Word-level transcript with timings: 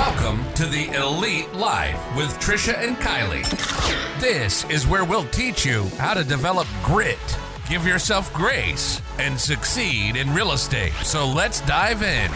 Welcome 0.00 0.50
to 0.54 0.64
the 0.64 0.88
Elite 0.96 1.52
Life 1.52 2.00
with 2.16 2.30
Trisha 2.40 2.72
and 2.74 2.96
Kylie. 2.96 3.44
This 4.18 4.64
is 4.70 4.86
where 4.86 5.04
we'll 5.04 5.26
teach 5.26 5.66
you 5.66 5.84
how 5.98 6.14
to 6.14 6.24
develop 6.24 6.66
grit, 6.82 7.18
give 7.68 7.86
yourself 7.86 8.32
grace, 8.32 9.02
and 9.18 9.38
succeed 9.38 10.16
in 10.16 10.32
real 10.32 10.52
estate. 10.52 10.94
So 11.02 11.26
let's 11.28 11.60
dive 11.60 12.02
in. 12.02 12.30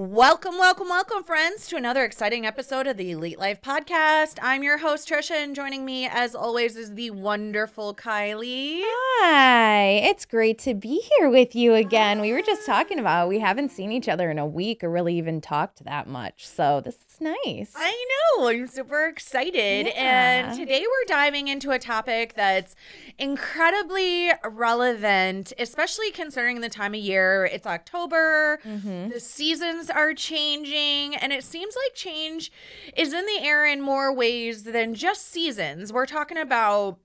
Welcome, 0.00 0.58
welcome, 0.58 0.88
welcome, 0.88 1.24
friends, 1.24 1.66
to 1.66 1.76
another 1.76 2.04
exciting 2.04 2.46
episode 2.46 2.86
of 2.86 2.96
the 2.96 3.10
Elite 3.10 3.36
Life 3.36 3.60
Podcast. 3.60 4.38
I'm 4.40 4.62
your 4.62 4.78
host, 4.78 5.08
Trisha, 5.08 5.32
and 5.32 5.56
joining 5.56 5.84
me, 5.84 6.06
as 6.06 6.36
always, 6.36 6.76
is 6.76 6.94
the 6.94 7.10
wonderful 7.10 7.96
Kylie. 7.96 8.82
Hi, 8.84 10.00
it's 10.04 10.24
great 10.24 10.60
to 10.60 10.74
be 10.74 11.02
here 11.18 11.28
with 11.28 11.56
you 11.56 11.74
again. 11.74 12.20
We 12.20 12.32
were 12.32 12.42
just 12.42 12.64
talking 12.64 13.00
about 13.00 13.26
we 13.26 13.40
haven't 13.40 13.72
seen 13.72 13.90
each 13.90 14.08
other 14.08 14.30
in 14.30 14.38
a 14.38 14.46
week 14.46 14.84
or 14.84 14.88
really 14.88 15.18
even 15.18 15.40
talked 15.40 15.84
that 15.84 16.06
much. 16.06 16.46
So 16.46 16.80
this 16.80 16.94
is 16.94 17.07
nice. 17.20 17.72
I 17.76 18.06
know. 18.36 18.48
I'm 18.48 18.66
super 18.66 19.06
excited. 19.06 19.86
Yeah. 19.86 20.48
And 20.48 20.58
today 20.58 20.80
we're 20.82 21.06
diving 21.06 21.48
into 21.48 21.70
a 21.70 21.78
topic 21.78 22.34
that's 22.34 22.74
incredibly 23.18 24.30
relevant, 24.44 25.52
especially 25.58 26.10
considering 26.10 26.60
the 26.60 26.68
time 26.68 26.94
of 26.94 27.00
year. 27.00 27.48
It's 27.52 27.66
October, 27.66 28.60
mm-hmm. 28.64 29.10
the 29.10 29.20
seasons 29.20 29.90
are 29.90 30.14
changing, 30.14 31.16
and 31.16 31.32
it 31.32 31.44
seems 31.44 31.74
like 31.76 31.94
change 31.94 32.52
is 32.96 33.12
in 33.12 33.26
the 33.26 33.40
air 33.40 33.66
in 33.66 33.80
more 33.80 34.12
ways 34.12 34.64
than 34.64 34.94
just 34.94 35.30
seasons. 35.30 35.92
We're 35.92 36.06
talking 36.06 36.38
about 36.38 36.98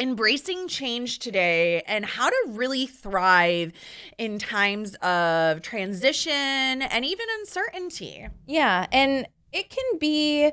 embracing 0.00 0.68
change 0.68 1.18
today 1.18 1.82
and 1.86 2.04
how 2.04 2.30
to 2.30 2.44
really 2.48 2.86
thrive 2.86 3.72
in 4.16 4.38
times 4.38 4.94
of 4.96 5.60
transition 5.60 6.32
and 6.32 7.04
even 7.04 7.26
uncertainty. 7.40 8.28
Yeah, 8.46 8.86
and 8.92 9.26
it 9.52 9.70
can 9.70 9.98
be 9.98 10.52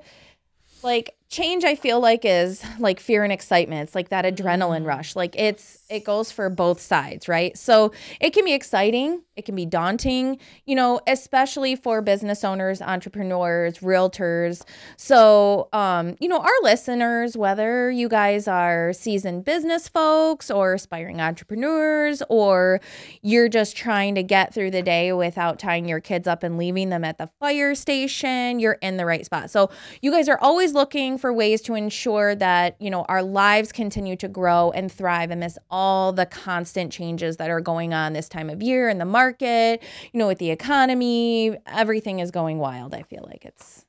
like 0.83 1.15
change 1.29 1.63
I 1.63 1.75
feel 1.75 1.99
like 1.99 2.21
is 2.23 2.63
like 2.79 2.99
fear 2.99 3.23
and 3.23 3.33
excitement. 3.33 3.81
It's 3.83 3.95
like 3.95 4.09
that 4.09 4.25
adrenaline 4.25 4.85
rush. 4.85 5.15
Like 5.15 5.35
it's 5.37 5.79
it 5.89 6.03
goes 6.03 6.31
for 6.31 6.49
both 6.49 6.79
sides, 6.79 7.27
right? 7.27 7.57
So 7.57 7.91
it 8.19 8.31
can 8.31 8.45
be 8.45 8.53
exciting, 8.53 9.21
it 9.35 9.43
can 9.45 9.55
be 9.55 9.65
daunting, 9.65 10.39
you 10.65 10.75
know, 10.75 11.01
especially 11.07 11.75
for 11.75 12.01
business 12.01 12.43
owners, 12.43 12.81
entrepreneurs, 12.81 13.79
realtors. 13.79 14.63
So 14.97 15.67
um, 15.73 16.15
you 16.19 16.27
know, 16.27 16.39
our 16.39 16.61
listeners, 16.61 17.35
whether 17.35 17.89
you 17.89 18.07
guys 18.07 18.47
are 18.47 18.93
seasoned 18.93 19.45
business 19.45 19.87
folks 19.87 20.51
or 20.51 20.75
aspiring 20.75 21.21
entrepreneurs 21.21 22.21
or 22.29 22.79
you're 23.21 23.49
just 23.49 23.75
trying 23.75 24.15
to 24.15 24.23
get 24.23 24.53
through 24.53 24.71
the 24.71 24.83
day 24.83 25.11
without 25.11 25.59
tying 25.59 25.87
your 25.87 25.99
kids 25.99 26.27
up 26.27 26.43
and 26.43 26.57
leaving 26.57 26.89
them 26.89 27.03
at 27.03 27.17
the 27.17 27.29
fire 27.39 27.73
station, 27.75 28.59
you're 28.59 28.77
in 28.81 28.97
the 28.97 29.05
right 29.05 29.25
spot. 29.25 29.49
So 29.49 29.69
you 30.01 30.11
guys 30.11 30.29
are 30.29 30.39
always 30.39 30.73
looking 30.73 31.17
for 31.25 31.33
ways 31.33 31.59
to 31.59 31.73
ensure 31.73 32.35
that, 32.35 32.79
you 32.79 32.91
know, 32.91 33.03
our 33.09 33.23
lives 33.23 33.71
continue 33.71 34.15
to 34.15 34.27
grow 34.27 34.69
and 34.75 34.91
thrive 34.91 35.31
amidst 35.31 35.57
all 35.71 36.13
the 36.13 36.27
constant 36.27 36.91
changes 36.93 37.37
that 37.37 37.49
are 37.49 37.61
going 37.61 37.95
on 37.95 38.13
this 38.13 38.29
time 38.29 38.47
of 38.47 38.61
year 38.61 38.89
in 38.89 38.99
the 38.99 39.05
market, 39.05 39.81
you 40.13 40.19
know, 40.19 40.27
with 40.27 40.37
the 40.37 40.51
economy, 40.51 41.57
everything 41.65 42.19
is 42.19 42.29
going 42.29 42.59
wild. 42.59 42.93
I 42.93 43.01
feel 43.01 43.25
like 43.27 43.43
it's 43.43 43.85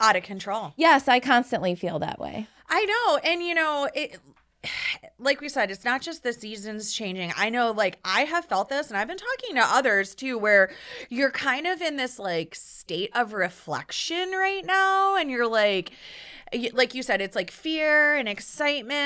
Out 0.00 0.16
of 0.16 0.22
control. 0.22 0.72
Yes, 0.78 1.08
I 1.08 1.20
constantly 1.20 1.74
feel 1.74 1.98
that 1.98 2.18
way. 2.18 2.46
I 2.70 2.86
know. 2.86 3.18
And 3.18 3.42
you 3.42 3.52
know, 3.54 3.90
it 3.94 4.18
like 5.18 5.40
we 5.40 5.48
said, 5.48 5.70
it's 5.70 5.84
not 5.84 6.02
just 6.02 6.22
the 6.22 6.32
seasons 6.32 6.92
changing. 6.92 7.32
I 7.36 7.50
know 7.50 7.70
like 7.70 7.98
I 8.04 8.22
have 8.22 8.44
felt 8.44 8.68
this 8.68 8.88
and 8.88 8.96
I've 8.96 9.08
been 9.08 9.18
talking 9.18 9.56
to 9.56 9.62
others 9.62 10.14
too 10.14 10.38
where 10.38 10.70
you're 11.08 11.30
kind 11.30 11.66
of 11.66 11.80
in 11.80 11.96
this 11.96 12.18
like 12.18 12.54
state 12.54 13.10
of 13.14 13.32
reflection 13.32 14.30
right 14.32 14.64
now 14.64 15.16
and 15.16 15.30
you're 15.30 15.48
like 15.48 15.92
like 16.72 16.94
you 16.94 17.02
said 17.02 17.20
it's 17.20 17.36
like 17.36 17.50
fear 17.50 18.16
and 18.16 18.26
excitement 18.26 18.96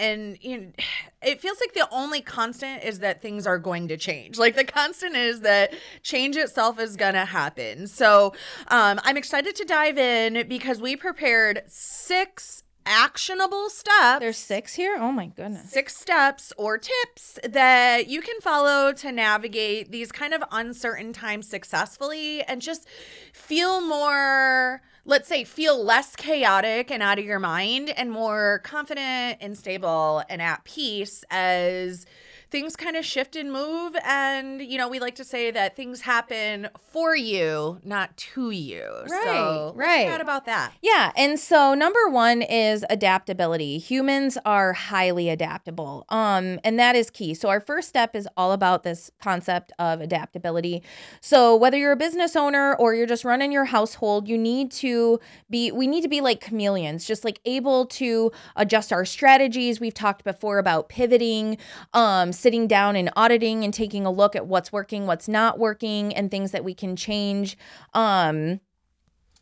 and 0.00 0.36
you 0.40 0.58
know, 0.58 0.72
it 1.22 1.40
feels 1.40 1.60
like 1.60 1.72
the 1.74 1.88
only 1.92 2.20
constant 2.20 2.82
is 2.82 2.98
that 2.98 3.22
things 3.22 3.46
are 3.46 3.58
going 3.58 3.86
to 3.86 3.96
change 3.96 4.38
like 4.38 4.56
the 4.56 4.64
constant 4.64 5.14
is 5.14 5.42
that 5.42 5.72
change 6.02 6.36
itself 6.36 6.80
is 6.80 6.96
gonna 6.96 7.24
happen 7.24 7.86
so 7.86 8.32
um, 8.68 8.98
i'm 9.04 9.16
excited 9.16 9.54
to 9.54 9.64
dive 9.64 9.96
in 9.96 10.48
because 10.48 10.80
we 10.80 10.96
prepared 10.96 11.62
six 11.68 12.64
actionable 12.86 13.70
steps 13.70 14.20
There's 14.20 14.36
six 14.36 14.74
here? 14.74 14.96
Oh 14.98 15.12
my 15.12 15.26
goodness. 15.26 15.70
six 15.70 15.96
steps 15.96 16.52
or 16.56 16.78
tips 16.78 17.38
that 17.48 18.08
you 18.08 18.20
can 18.20 18.40
follow 18.40 18.92
to 18.92 19.12
navigate 19.12 19.90
these 19.92 20.12
kind 20.12 20.34
of 20.34 20.42
uncertain 20.50 21.12
times 21.12 21.48
successfully 21.48 22.42
and 22.42 22.60
just 22.60 22.86
feel 23.32 23.80
more 23.80 24.82
let's 25.04 25.28
say 25.28 25.44
feel 25.44 25.82
less 25.82 26.14
chaotic 26.14 26.90
and 26.90 27.02
out 27.02 27.18
of 27.18 27.24
your 27.24 27.40
mind 27.40 27.90
and 27.90 28.10
more 28.10 28.60
confident 28.64 29.38
and 29.40 29.58
stable 29.58 30.22
and 30.28 30.40
at 30.40 30.62
peace 30.64 31.24
as 31.30 32.06
things 32.52 32.76
kind 32.76 32.96
of 32.96 33.04
shift 33.04 33.34
and 33.34 33.50
move 33.50 33.96
and 34.04 34.60
you 34.62 34.76
know 34.78 34.86
we 34.86 34.98
like 35.00 35.14
to 35.14 35.24
say 35.24 35.50
that 35.50 35.74
things 35.74 36.02
happen 36.02 36.68
for 36.92 37.16
you 37.16 37.80
not 37.82 38.14
to 38.16 38.50
you 38.50 38.84
Right, 39.08 39.22
so 39.24 39.72
right. 39.74 40.06
chat 40.06 40.20
about 40.20 40.44
that 40.46 40.72
Yeah. 40.82 41.10
And 41.16 41.40
so 41.40 41.74
number 41.74 42.08
one 42.08 42.42
is 42.42 42.84
adaptability. 42.90 43.78
Humans 43.78 44.36
are 44.44 44.72
highly 44.74 45.28
adaptable. 45.30 46.04
Um, 46.10 46.60
and 46.62 46.78
that 46.78 46.94
is 46.94 47.08
key. 47.10 47.32
So 47.34 47.48
our 47.48 47.60
first 47.60 47.88
step 47.88 48.14
is 48.14 48.28
all 48.36 48.52
about 48.52 48.82
this 48.82 49.10
concept 49.20 49.72
of 49.78 50.00
adaptability. 50.00 50.82
So 51.20 51.56
whether 51.56 51.78
you're 51.78 51.92
a 51.92 51.96
business 51.96 52.36
owner 52.36 52.74
or 52.74 52.94
you're 52.94 53.06
just 53.06 53.24
running 53.24 53.50
your 53.52 53.64
household, 53.66 54.28
you 54.28 54.36
need 54.36 54.70
to 54.72 55.18
be 55.48 55.72
we 55.72 55.86
need 55.86 56.02
to 56.02 56.08
be 56.08 56.20
like 56.20 56.40
chameleons, 56.44 57.06
just 57.06 57.24
like 57.24 57.40
able 57.46 57.86
to 57.86 58.30
adjust 58.56 58.92
our 58.92 59.04
strategies. 59.04 59.80
We've 59.80 59.94
talked 59.94 60.24
before 60.24 60.58
about 60.58 60.88
pivoting, 60.90 61.56
um, 61.94 62.32
sitting 62.42 62.66
down 62.66 62.96
and 62.96 63.10
auditing 63.16 63.64
and 63.64 63.72
taking 63.72 64.04
a 64.04 64.10
look 64.10 64.36
at 64.36 64.46
what's 64.46 64.72
working, 64.72 65.06
what's 65.06 65.28
not 65.28 65.58
working, 65.58 66.14
and 66.14 66.30
things 66.30 66.50
that 66.50 66.64
we 66.64 66.74
can 66.74 66.96
change. 66.96 67.56
Um, 67.94 68.60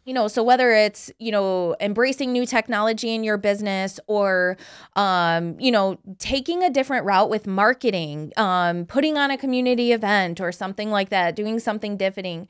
you 0.04 0.14
know 0.14 0.28
so 0.28 0.42
whether 0.42 0.72
it's 0.72 1.12
you 1.18 1.30
know 1.30 1.76
embracing 1.80 2.32
new 2.32 2.46
technology 2.46 3.14
in 3.14 3.22
your 3.22 3.36
business 3.36 4.00
or 4.06 4.56
um 4.96 5.56
you 5.60 5.70
know 5.70 5.98
taking 6.18 6.64
a 6.64 6.70
different 6.70 7.04
route 7.04 7.28
with 7.28 7.46
marketing 7.46 8.32
um 8.36 8.86
putting 8.86 9.16
on 9.16 9.30
a 9.30 9.36
community 9.36 9.92
event 9.92 10.40
or 10.40 10.50
something 10.50 10.90
like 10.90 11.10
that 11.10 11.36
doing 11.36 11.60
something 11.60 11.96
different 11.96 12.48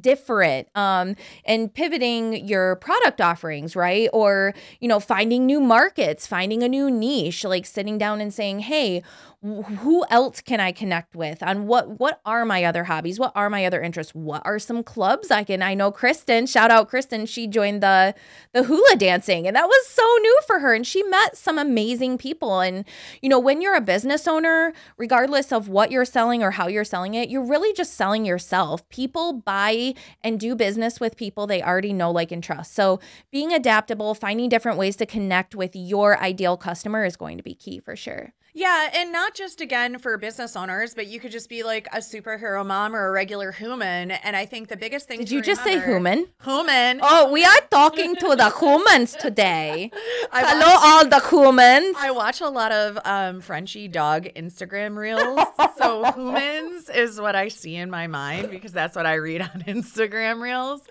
different 0.00 0.68
um 0.74 1.14
and 1.44 1.72
pivoting 1.74 2.46
your 2.46 2.76
product 2.76 3.20
offerings 3.20 3.76
right 3.76 4.08
or 4.12 4.54
you 4.80 4.88
know 4.88 5.00
finding 5.00 5.46
new 5.46 5.60
markets 5.60 6.26
finding 6.26 6.62
a 6.62 6.68
new 6.68 6.90
niche 6.90 7.44
like 7.44 7.66
sitting 7.66 7.98
down 7.98 8.20
and 8.20 8.32
saying 8.32 8.60
hey 8.60 9.02
who 9.40 10.04
else 10.10 10.40
can 10.40 10.58
I 10.58 10.72
connect 10.72 11.14
with 11.14 11.44
on 11.44 11.68
what 11.68 12.00
what 12.00 12.20
are 12.26 12.44
my 12.44 12.64
other 12.64 12.84
hobbies? 12.84 13.20
What 13.20 13.30
are 13.36 13.48
my 13.48 13.64
other 13.64 13.80
interests? 13.80 14.12
What 14.12 14.42
are 14.44 14.58
some 14.58 14.82
clubs 14.82 15.30
I 15.30 15.44
can 15.44 15.62
I 15.62 15.74
know 15.74 15.92
Kristen, 15.92 16.46
shout 16.46 16.72
out 16.72 16.88
Kristen, 16.88 17.24
she 17.24 17.46
joined 17.46 17.80
the 17.80 18.16
the 18.52 18.64
hula 18.64 18.96
dancing 18.96 19.46
and 19.46 19.54
that 19.54 19.68
was 19.68 19.86
so 19.86 20.02
new 20.22 20.40
for 20.44 20.58
her 20.58 20.74
and 20.74 20.84
she 20.84 21.04
met 21.04 21.36
some 21.36 21.56
amazing 21.56 22.18
people 22.18 22.60
and 22.60 22.84
you 23.22 23.28
know 23.28 23.38
when 23.38 23.62
you're 23.62 23.76
a 23.76 23.80
business 23.80 24.26
owner, 24.26 24.72
regardless 24.96 25.52
of 25.52 25.68
what 25.68 25.92
you're 25.92 26.04
selling 26.04 26.42
or 26.42 26.50
how 26.50 26.66
you're 26.66 26.82
selling 26.82 27.14
it, 27.14 27.28
you're 27.28 27.46
really 27.46 27.72
just 27.72 27.94
selling 27.94 28.24
yourself. 28.24 28.88
People 28.88 29.34
buy 29.34 29.87
and 30.22 30.40
do 30.40 30.54
business 30.54 31.00
with 31.00 31.16
people 31.16 31.46
they 31.46 31.62
already 31.62 31.92
know 31.92 32.10
like 32.10 32.32
and 32.32 32.42
trust. 32.42 32.74
So 32.74 33.00
being 33.30 33.52
adaptable, 33.52 34.14
finding 34.14 34.48
different 34.48 34.78
ways 34.78 34.96
to 34.96 35.06
connect 35.06 35.54
with 35.54 35.74
your 35.74 36.18
ideal 36.20 36.56
customer 36.56 37.04
is 37.04 37.16
going 37.16 37.36
to 37.36 37.42
be 37.42 37.54
key 37.54 37.78
for 37.80 37.96
sure. 37.96 38.32
Yeah, 38.58 38.90
and 38.92 39.12
not 39.12 39.34
just 39.34 39.60
again 39.60 39.98
for 40.00 40.18
business 40.18 40.56
owners, 40.56 40.92
but 40.92 41.06
you 41.06 41.20
could 41.20 41.30
just 41.30 41.48
be 41.48 41.62
like 41.62 41.86
a 41.92 41.98
superhero 41.98 42.66
mom 42.66 42.92
or 42.96 43.06
a 43.06 43.12
regular 43.12 43.52
human. 43.52 44.10
And 44.10 44.34
I 44.34 44.46
think 44.46 44.66
the 44.66 44.76
biggest 44.76 45.06
thing. 45.06 45.20
Did 45.20 45.30
you 45.30 45.40
just 45.42 45.62
say 45.62 45.78
human? 45.80 46.26
Human. 46.44 46.98
Oh, 47.00 47.30
we 47.30 47.44
are 47.44 47.60
talking 47.70 48.16
to 48.16 48.34
the 48.34 48.50
humans 48.58 49.14
today. 49.14 49.92
I 50.32 50.40
Hello, 50.44 50.66
watch- 50.74 50.84
all 50.84 51.04
the 51.20 51.28
humans. 51.28 51.96
I 52.00 52.10
watch 52.10 52.40
a 52.40 52.48
lot 52.48 52.72
of 52.72 52.98
um, 53.04 53.40
Frenchy 53.40 53.86
dog 53.86 54.24
Instagram 54.34 54.96
reels. 54.96 55.38
so 55.76 56.02
humans 56.16 56.88
is 56.88 57.20
what 57.20 57.36
I 57.36 57.46
see 57.48 57.76
in 57.76 57.90
my 57.90 58.08
mind 58.08 58.50
because 58.50 58.72
that's 58.72 58.96
what 58.96 59.06
I 59.06 59.14
read 59.14 59.40
on 59.40 59.62
Instagram 59.68 60.40
reels. 60.42 60.82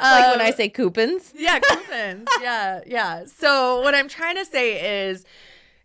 like 0.00 0.26
when 0.32 0.40
Um, 0.40 0.46
I 0.48 0.50
say 0.50 0.68
coupons. 0.68 1.32
Yeah, 1.36 1.60
coupons. 1.60 2.26
yeah, 2.42 2.80
yeah. 2.86 3.24
So 3.26 3.82
what 3.82 3.94
I'm 3.94 4.08
trying 4.08 4.34
to 4.34 4.44
say 4.44 4.66
is 5.06 5.24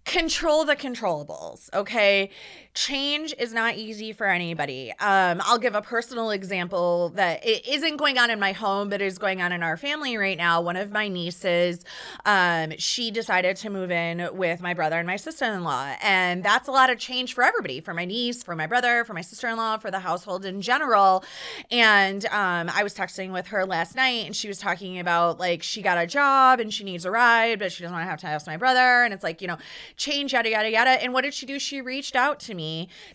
control 0.09 0.65
the 0.65 0.75
controllables 0.75 1.69
okay 1.73 2.31
change 2.79 3.35
is 3.37 3.51
not 3.51 3.75
easy 3.75 4.13
for 4.13 4.25
anybody. 4.25 4.93
Um, 5.01 5.41
i'll 5.43 5.57
give 5.57 5.75
a 5.75 5.81
personal 5.81 6.29
example 6.31 7.09
that 7.09 7.45
it 7.45 7.67
isn't 7.67 7.97
going 7.97 8.17
on 8.17 8.29
in 8.29 8.39
my 8.39 8.53
home 8.53 8.87
but 8.87 9.01
is 9.01 9.17
going 9.17 9.41
on 9.41 9.51
in 9.51 9.61
our 9.61 9.75
family 9.75 10.15
right 10.15 10.37
now. 10.37 10.61
One 10.61 10.77
of 10.77 10.89
my 10.89 11.09
nieces 11.09 11.83
um, 12.25 12.71
she 12.77 13.11
decided 13.11 13.57
to 13.57 13.69
move 13.69 13.91
in 13.91 14.29
with 14.31 14.61
my 14.61 14.73
brother 14.73 14.97
and 14.97 15.05
my 15.05 15.17
sister-in-law 15.17 15.95
and 16.01 16.41
that's 16.41 16.69
a 16.69 16.71
lot 16.71 16.89
of 16.89 16.97
change 16.97 17.33
for 17.33 17.43
everybody 17.43 17.81
for 17.81 17.93
my 17.93 18.05
niece 18.05 18.43
for 18.43 18.55
my 18.55 18.65
brother 18.65 19.03
for 19.03 19.13
my 19.13 19.21
sister-in-law 19.21 19.79
for 19.79 19.91
the 19.91 19.99
household 19.99 20.45
in 20.45 20.61
general. 20.61 21.25
And 21.69 22.25
um, 22.27 22.71
i 22.73 22.81
was 22.81 22.93
texting 22.93 23.33
with 23.33 23.47
her 23.47 23.65
last 23.65 23.93
night 23.97 24.25
and 24.25 24.33
she 24.33 24.47
was 24.47 24.57
talking 24.57 24.99
about 24.99 25.37
like 25.37 25.63
she 25.63 25.81
got 25.81 25.97
a 25.97 26.07
job 26.07 26.61
and 26.61 26.73
she 26.73 26.85
needs 26.85 27.03
a 27.03 27.11
ride 27.11 27.59
but 27.59 27.73
she 27.73 27.83
doesn't 27.83 27.93
want 27.93 28.05
to 28.05 28.09
have 28.09 28.21
to 28.21 28.27
ask 28.27 28.47
my 28.47 28.55
brother. 28.55 29.03
And 29.03 29.13
it's 29.13 29.23
like 29.23 29.41
you 29.41 29.49
know 29.49 29.57
change 29.97 30.31
yada 30.31 30.49
yada 30.49 30.71
yada. 30.71 30.91
And 31.03 31.11
what 31.11 31.25
did 31.25 31.33
she 31.33 31.45
do? 31.45 31.59
She 31.59 31.81
reached 31.81 32.15
out 32.15 32.39
to 32.47 32.53
me 32.55 32.68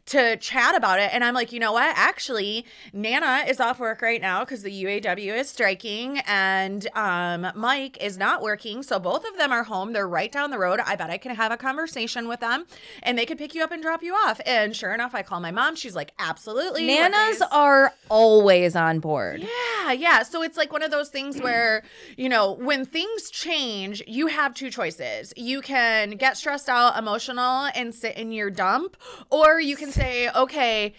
to 0.07 0.37
chat 0.37 0.75
about 0.75 0.99
it. 1.01 1.11
And 1.13 1.25
i'm 1.25 1.35
like 1.35 1.53
you 1.53 1.61
know 1.61 1.73
what? 1.73 1.95
Actually 1.97 2.65
nana 2.93 3.45
is 3.49 3.61
off 3.61 3.79
work 3.79 4.03
right 4.03 4.21
now 4.21 4.41
because 4.45 4.63
the 4.63 4.85
uaw 4.85 5.39
is 5.41 5.49
striking 5.49 6.21
and 6.27 6.89
um, 6.95 7.47
mike 7.55 7.97
is 8.03 8.17
not 8.19 8.43
working. 8.43 8.83
So 8.83 8.99
both 8.99 9.25
of 9.29 9.37
them 9.39 9.53
are 9.53 9.65
home. 9.65 9.93
They're 9.93 10.09
right 10.09 10.31
down 10.31 10.51
the 10.51 10.59
road. 10.59 10.81
I 10.85 10.97
bet 10.97 11.11
i 11.11 11.19
can 11.19 11.35
have 11.35 11.53
a 11.53 11.57
conversation 11.57 12.29
with 12.29 12.41
them 12.41 12.67
and 13.03 13.19
they 13.19 13.27
could 13.27 13.39
pick 13.39 13.55
you 13.55 13.63
up 13.63 13.73
and 13.73 13.83
drop 13.83 14.03
you 14.03 14.15
off. 14.15 14.41
And 14.47 14.75
sure 14.75 14.93
enough 14.95 15.15
i 15.15 15.23
call 15.23 15.41
my 15.41 15.51
mom. 15.51 15.77
She's 15.77 15.95
like 15.95 16.13
absolutely 16.19 16.87
Nanas 16.87 17.41
are 17.51 17.93
always 18.09 18.77
on 18.77 19.01
board. 19.01 19.41
yeah, 19.41 19.93
yeah. 19.93 20.23
So 20.23 20.43
it's 20.43 20.57
like 20.57 20.73
one 20.73 20.83
of 20.83 20.91
those 20.91 21.09
things 21.09 21.41
where, 21.41 21.83
you 22.17 22.29
know, 22.29 22.53
when 22.53 22.85
things 22.85 23.31
change, 23.31 24.03
you 24.07 24.29
have 24.29 24.55
two 24.55 24.71
choices. 24.71 25.33
You 25.37 25.61
can 25.61 26.11
get 26.11 26.37
stressed 26.37 26.69
out, 26.69 26.99
emotional, 26.99 27.69
and 27.75 27.95
sit 27.95 28.17
in 28.17 28.33
your 28.33 28.51
dump, 28.51 28.97
or 29.35 29.61
you 29.61 29.75
can 29.75 29.91
say, 29.91 30.31
okay, 30.31 30.95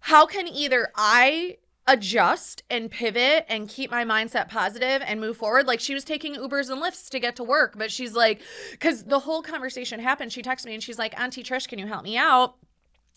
how 0.00 0.24
can 0.24 0.48
either 0.48 0.88
I 0.96 1.58
adjust 1.86 2.62
and 2.70 2.90
pivot 2.90 3.44
and 3.46 3.68
keep 3.68 3.90
my 3.90 4.06
mindset 4.06 4.48
positive 4.48 5.02
and 5.06 5.20
move 5.20 5.36
forward? 5.36 5.66
Like 5.66 5.80
she 5.80 5.92
was 5.92 6.02
taking 6.02 6.34
ubers 6.34 6.70
and 6.70 6.82
Lyfts 6.82 7.10
to 7.10 7.20
get 7.20 7.36
to 7.36 7.44
work 7.44 7.74
but 7.76 7.92
she's 7.92 8.14
like 8.14 8.40
because 8.70 9.04
the 9.04 9.18
whole 9.20 9.42
conversation 9.42 10.00
happened. 10.00 10.32
She 10.32 10.40
texted 10.40 10.64
me 10.64 10.74
and 10.74 10.82
she's 10.82 10.98
like 10.98 11.18
auntie 11.20 11.42
trish 11.42 11.68
can 11.68 11.78
you 11.78 11.86
help 11.86 12.04
me 12.04 12.16
out 12.16 12.56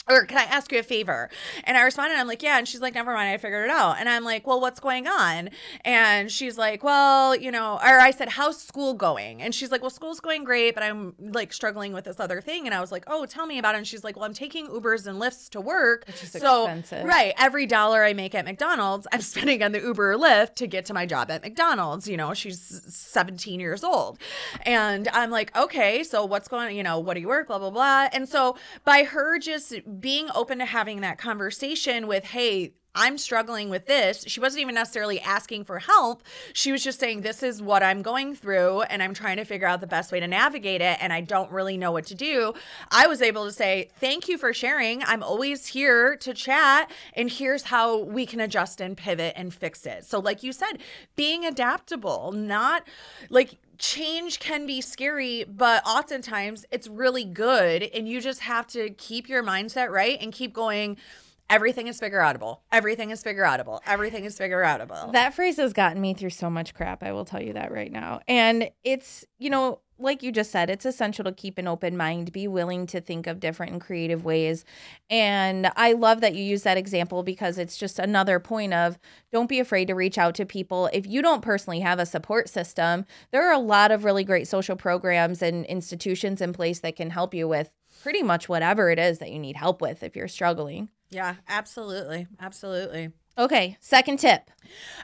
or 0.10 0.26
can 0.26 0.38
I 0.38 0.44
ask 0.44 0.72
you 0.72 0.80
a 0.80 0.84
favor? 0.84 1.30
And 1.64 1.78
I 1.78 1.82
responded, 1.82 2.16
I'm 2.16 2.28
like, 2.28 2.44
yeah. 2.44 2.58
And 2.58 2.68
she's 2.68 2.82
like, 2.82 2.96
never 2.96 3.14
mind, 3.14 3.30
I 3.30 3.38
figured 3.38 3.66
it 3.66 3.72
out. 3.72 3.98
And 4.00 4.08
I'm 4.08 4.24
like, 4.24 4.48
well, 4.48 4.62
what's 4.62 4.80
going 4.80 5.08
on? 5.08 5.50
And 5.84 6.32
she's 6.32 6.58
like, 6.58 6.84
well, 6.84 7.36
you 7.36 7.52
know, 7.52 7.76
or 7.76 8.00
I 8.00 8.12
said, 8.12 8.30
how's 8.30 8.62
school 8.62 8.94
going? 8.94 9.42
And 9.42 9.54
she's 9.54 9.72
like, 9.72 9.82
well, 9.82 9.90
school's 9.90 10.20
going 10.20 10.44
great, 10.44 10.74
but 10.74 10.84
I'm 10.84 11.14
like 11.20 11.54
struggling 11.54 11.94
with 11.94 12.06
this 12.06 12.20
other 12.20 12.42
thing. 12.42 12.66
And 12.66 12.74
I 12.74 12.82
was 12.82 12.92
like, 12.92 13.04
oh, 13.08 13.26
tell 13.26 13.46
me 13.46 13.60
about 13.60 13.76
it. 13.76 13.80
And 13.80 13.88
she's 13.88 14.04
like, 14.04 14.16
well, 14.16 14.26
I'm 14.26 14.34
taking 14.34 14.68
Ubers 14.68 15.08
and 15.08 15.22
Lyfts 15.22 15.50
to 15.52 15.62
work. 15.62 16.06
Which 16.08 16.24
is 16.24 16.32
so, 16.32 16.64
expensive. 16.64 17.06
Right. 17.06 17.34
Every 17.38 17.66
dollar 17.66 18.04
I 18.04 18.14
make 18.14 18.34
at 18.36 18.46
McDonald's, 18.46 19.08
I'm 19.12 19.22
spending 19.38 19.62
on 19.64 19.72
the 19.72 19.80
Uber 19.80 20.14
or 20.14 20.18
Lyft 20.18 20.56
to 20.56 20.68
get 20.68 20.86
to 20.86 20.94
my 20.94 21.06
job 21.06 21.30
at 21.32 21.42
McDonald's. 21.44 22.08
You 22.08 22.18
know, 22.18 22.34
she's 22.34 22.60
17 22.60 23.60
years 23.60 23.84
old. 23.84 24.20
And 24.64 25.08
I'm 25.10 25.32
like, 25.32 25.56
okay, 25.56 26.04
so 26.04 26.26
what's 26.26 26.48
going 26.48 26.68
on? 26.68 26.76
You 26.76 26.84
know, 26.84 27.00
what 27.00 27.16
do 27.16 27.20
you 27.20 27.28
work? 27.28 27.48
Blah, 27.48 27.60
blah, 27.60 27.70
blah. 27.70 28.08
And 28.14 28.28
so 28.28 28.58
by 28.84 29.04
her 29.04 29.40
just 29.40 29.74
being 30.00 30.30
open 30.34 30.60
to 30.60 30.66
having 30.66 31.02
that 31.02 31.18
conversation 31.18 32.08
with, 32.08 32.26
hey, 32.26 32.74
I'm 33.00 33.20
struggling 33.20 33.70
with 33.70 33.86
this. 33.86 34.24
She 34.26 34.40
wasn't 34.40 34.62
even 34.62 34.74
necessarily 34.74 35.22
asking 35.22 35.66
for 35.66 35.78
help. 35.78 36.24
She 36.54 36.72
was 36.72 36.84
just 36.84 37.00
saying, 37.00 37.22
This 37.22 37.44
is 37.44 37.62
what 37.62 37.84
I'm 37.84 38.02
going 38.02 38.34
through, 38.34 38.82
and 38.82 39.04
I'm 39.04 39.14
trying 39.14 39.38
to 39.38 39.46
figure 39.46 39.68
out 39.68 39.82
the 39.82 39.88
best 39.88 40.12
way 40.12 40.20
to 40.20 40.28
navigate 40.28 40.82
it, 40.82 40.98
and 41.00 41.14
I 41.14 41.22
don't 41.22 41.52
really 41.52 41.78
know 41.78 41.92
what 41.92 42.08
to 42.08 42.16
do. 42.16 42.56
I 42.90 43.06
was 43.06 43.22
able 43.22 43.46
to 43.46 43.52
say, 43.52 43.92
Thank 44.00 44.28
you 44.28 44.40
for 44.40 44.52
sharing. 44.52 45.04
I'm 45.04 45.22
always 45.22 45.68
here 45.68 46.16
to 46.18 46.34
chat, 46.34 46.90
and 47.14 47.30
here's 47.30 47.64
how 47.64 48.00
we 48.00 48.26
can 48.26 48.40
adjust 48.40 48.82
and 48.82 48.98
pivot 48.98 49.34
and 49.36 49.54
fix 49.54 49.86
it. 49.86 50.04
So, 50.04 50.20
like 50.20 50.42
you 50.42 50.52
said, 50.52 50.80
being 51.16 51.46
adaptable, 51.46 52.32
not 52.32 52.84
like 53.30 53.60
change 53.78 54.40
can 54.40 54.66
be 54.66 54.82
scary, 54.82 55.44
but 55.44 55.86
oftentimes 55.86 56.66
it's 56.72 56.88
really 56.88 57.26
good. 57.26 57.84
And 57.84 58.08
you 58.08 58.22
just 58.22 58.42
have 58.42 58.68
to 58.68 58.90
keep 58.92 59.30
your 59.30 59.44
mindset 59.44 59.90
right 59.90 60.18
and 60.22 60.32
keep 60.32 60.54
going. 60.54 60.98
Everything 61.50 61.88
is 61.88 62.00
figure 62.00 62.20
outable. 62.20 62.60
Everything 62.72 63.10
is 63.10 63.24
figure 63.24 63.44
outable. 63.44 63.80
Everything 63.86 64.26
is 64.26 64.38
figure 64.38 64.62
outable. 64.62 65.14
That 65.14 65.34
phrase 65.34 65.58
has 65.58 65.72
gotten 65.72 66.02
me 66.02 66.14
through 66.14 66.32
so 66.32 66.50
much 66.50 66.74
crap. 66.74 67.04
I 67.04 67.14
will 67.14 67.24
tell 67.24 67.42
you 67.42 67.54
that 67.54 67.72
right 67.72 67.92
now. 67.92 68.20
And 68.28 68.70
it's, 68.84 69.26
you 69.38 69.50
know, 69.50 69.80
like 70.00 70.22
you 70.24 70.32
just 70.32 70.52
said, 70.52 70.70
it's 70.70 70.86
essential 70.86 71.24
to 71.26 71.32
keep 71.32 71.58
an 71.58 71.68
open 71.68 71.98
mind, 71.98 72.32
be 72.32 72.48
willing 72.48 72.86
to 72.88 73.02
think 73.02 73.28
of 73.28 73.40
different 73.40 73.72
and 73.72 73.82
creative 73.82 74.24
ways. 74.24 74.64
And 75.10 75.72
I 75.76 75.94
love 75.94 76.22
that 76.22 76.36
you 76.36 76.44
use 76.44 76.64
that 76.64 76.78
example 76.78 77.24
because 77.24 77.58
it's 77.58 77.78
just 77.78 78.00
another 78.00 78.40
point 78.40 78.74
of 78.74 78.98
don't 79.32 79.50
be 79.50 79.60
afraid 79.60 79.88
to 79.88 79.96
reach 79.96 80.18
out 80.18 80.36
to 80.36 80.46
people. 80.46 80.90
If 80.94 81.08
you 81.08 81.22
don't 81.22 81.42
personally 81.42 81.80
have 81.82 82.00
a 82.00 82.06
support 82.06 82.50
system, 82.50 83.06
there 83.32 83.48
are 83.48 83.54
a 83.54 83.60
lot 83.60 83.92
of 83.92 84.04
really 84.04 84.24
great 84.24 84.48
social 84.48 84.76
programs 84.76 85.42
and 85.42 85.66
institutions 85.66 86.42
in 86.42 86.54
place 86.54 86.80
that 86.80 86.96
can 86.96 87.10
help 87.10 87.34
you 87.34 87.48
with 87.48 87.72
pretty 88.04 88.24
much 88.24 88.48
whatever 88.48 88.90
it 88.90 89.00
is 89.00 89.20
that 89.20 89.32
you 89.32 89.40
need 89.40 89.56
help 89.56 89.82
with 89.82 90.04
if 90.04 90.16
you're 90.16 90.28
struggling. 90.28 90.90
yeah, 91.10 91.36
absolutely. 91.48 92.28
Absolutely. 92.40 93.12
Okay, 93.38 93.78
second 93.80 94.18
tip. 94.18 94.50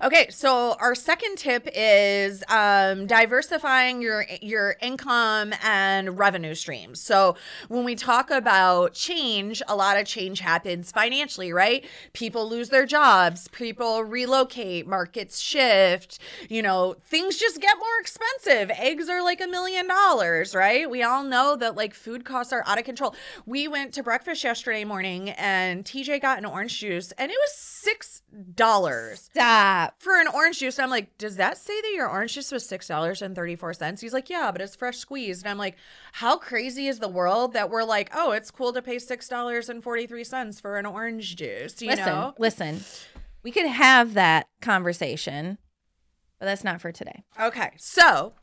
Okay, 0.01 0.27
so 0.29 0.75
our 0.79 0.95
second 0.95 1.37
tip 1.37 1.67
is 1.73 2.43
um, 2.49 3.07
diversifying 3.07 4.01
your 4.01 4.25
your 4.41 4.75
income 4.81 5.53
and 5.63 6.17
revenue 6.17 6.55
streams. 6.55 6.99
So 6.99 7.35
when 7.69 7.85
we 7.85 7.95
talk 7.95 8.29
about 8.29 8.93
change, 8.93 9.61
a 9.67 9.75
lot 9.75 9.97
of 9.97 10.05
change 10.05 10.39
happens 10.39 10.91
financially, 10.91 11.53
right? 11.53 11.85
People 12.13 12.49
lose 12.49 12.69
their 12.69 12.85
jobs, 12.85 13.47
people 13.49 14.03
relocate, 14.03 14.87
markets 14.87 15.39
shift. 15.39 16.19
You 16.49 16.61
know, 16.61 16.95
things 17.05 17.37
just 17.37 17.61
get 17.61 17.77
more 17.77 17.99
expensive. 18.01 18.71
Eggs 18.77 19.09
are 19.09 19.23
like 19.23 19.41
a 19.41 19.47
million 19.47 19.87
dollars, 19.87 20.55
right? 20.55 20.89
We 20.89 21.03
all 21.03 21.23
know 21.23 21.55
that 21.55 21.75
like 21.75 21.93
food 21.93 22.25
costs 22.25 22.51
are 22.51 22.63
out 22.65 22.79
of 22.79 22.83
control. 22.83 23.15
We 23.45 23.67
went 23.67 23.93
to 23.93 24.03
breakfast 24.03 24.43
yesterday 24.43 24.83
morning, 24.83 25.29
and 25.29 25.85
TJ 25.85 26.21
got 26.21 26.37
an 26.39 26.45
orange 26.45 26.79
juice, 26.79 27.11
and 27.13 27.31
it 27.31 27.37
was 27.39 27.55
six 27.55 28.22
dollars 28.55 29.29
Stop. 29.31 29.95
for 29.99 30.19
an 30.19 30.27
orange 30.27 30.59
juice. 30.59 30.77
And 30.77 30.83
I'm 30.83 30.89
like, 30.89 31.17
does 31.17 31.35
that 31.35 31.57
say 31.57 31.79
that 31.81 31.91
your 31.93 32.09
orange 32.09 32.33
juice 32.33 32.51
was 32.51 32.65
six 32.65 32.87
dollars 32.87 33.21
and 33.21 33.35
thirty 33.35 33.55
four 33.55 33.73
cents? 33.73 34.01
He's 34.01 34.13
like, 34.13 34.29
yeah, 34.29 34.51
but 34.51 34.61
it's 34.61 34.75
fresh 34.75 34.97
squeezed. 34.97 35.45
And 35.45 35.51
I'm 35.51 35.57
like, 35.57 35.77
how 36.13 36.37
crazy 36.37 36.87
is 36.87 36.99
the 36.99 37.07
world 37.07 37.53
that 37.53 37.69
we're 37.69 37.83
like, 37.83 38.09
oh, 38.13 38.31
it's 38.31 38.51
cool 38.51 38.73
to 38.73 38.81
pay 38.81 38.99
six 38.99 39.27
dollars 39.27 39.69
and 39.69 39.83
forty 39.83 40.07
three 40.07 40.23
cents 40.23 40.59
for 40.59 40.77
an 40.77 40.85
orange 40.85 41.35
juice? 41.35 41.81
You 41.81 41.89
listen, 41.89 42.05
know? 42.05 42.33
listen. 42.39 42.81
We 43.43 43.51
could 43.51 43.67
have 43.67 44.13
that 44.13 44.47
conversation, 44.61 45.57
but 46.43 46.49
that's 46.49 46.65
not 46.65 46.81
for 46.81 46.91
today. 46.91 47.23
Okay, 47.39 47.71
so 47.77 48.33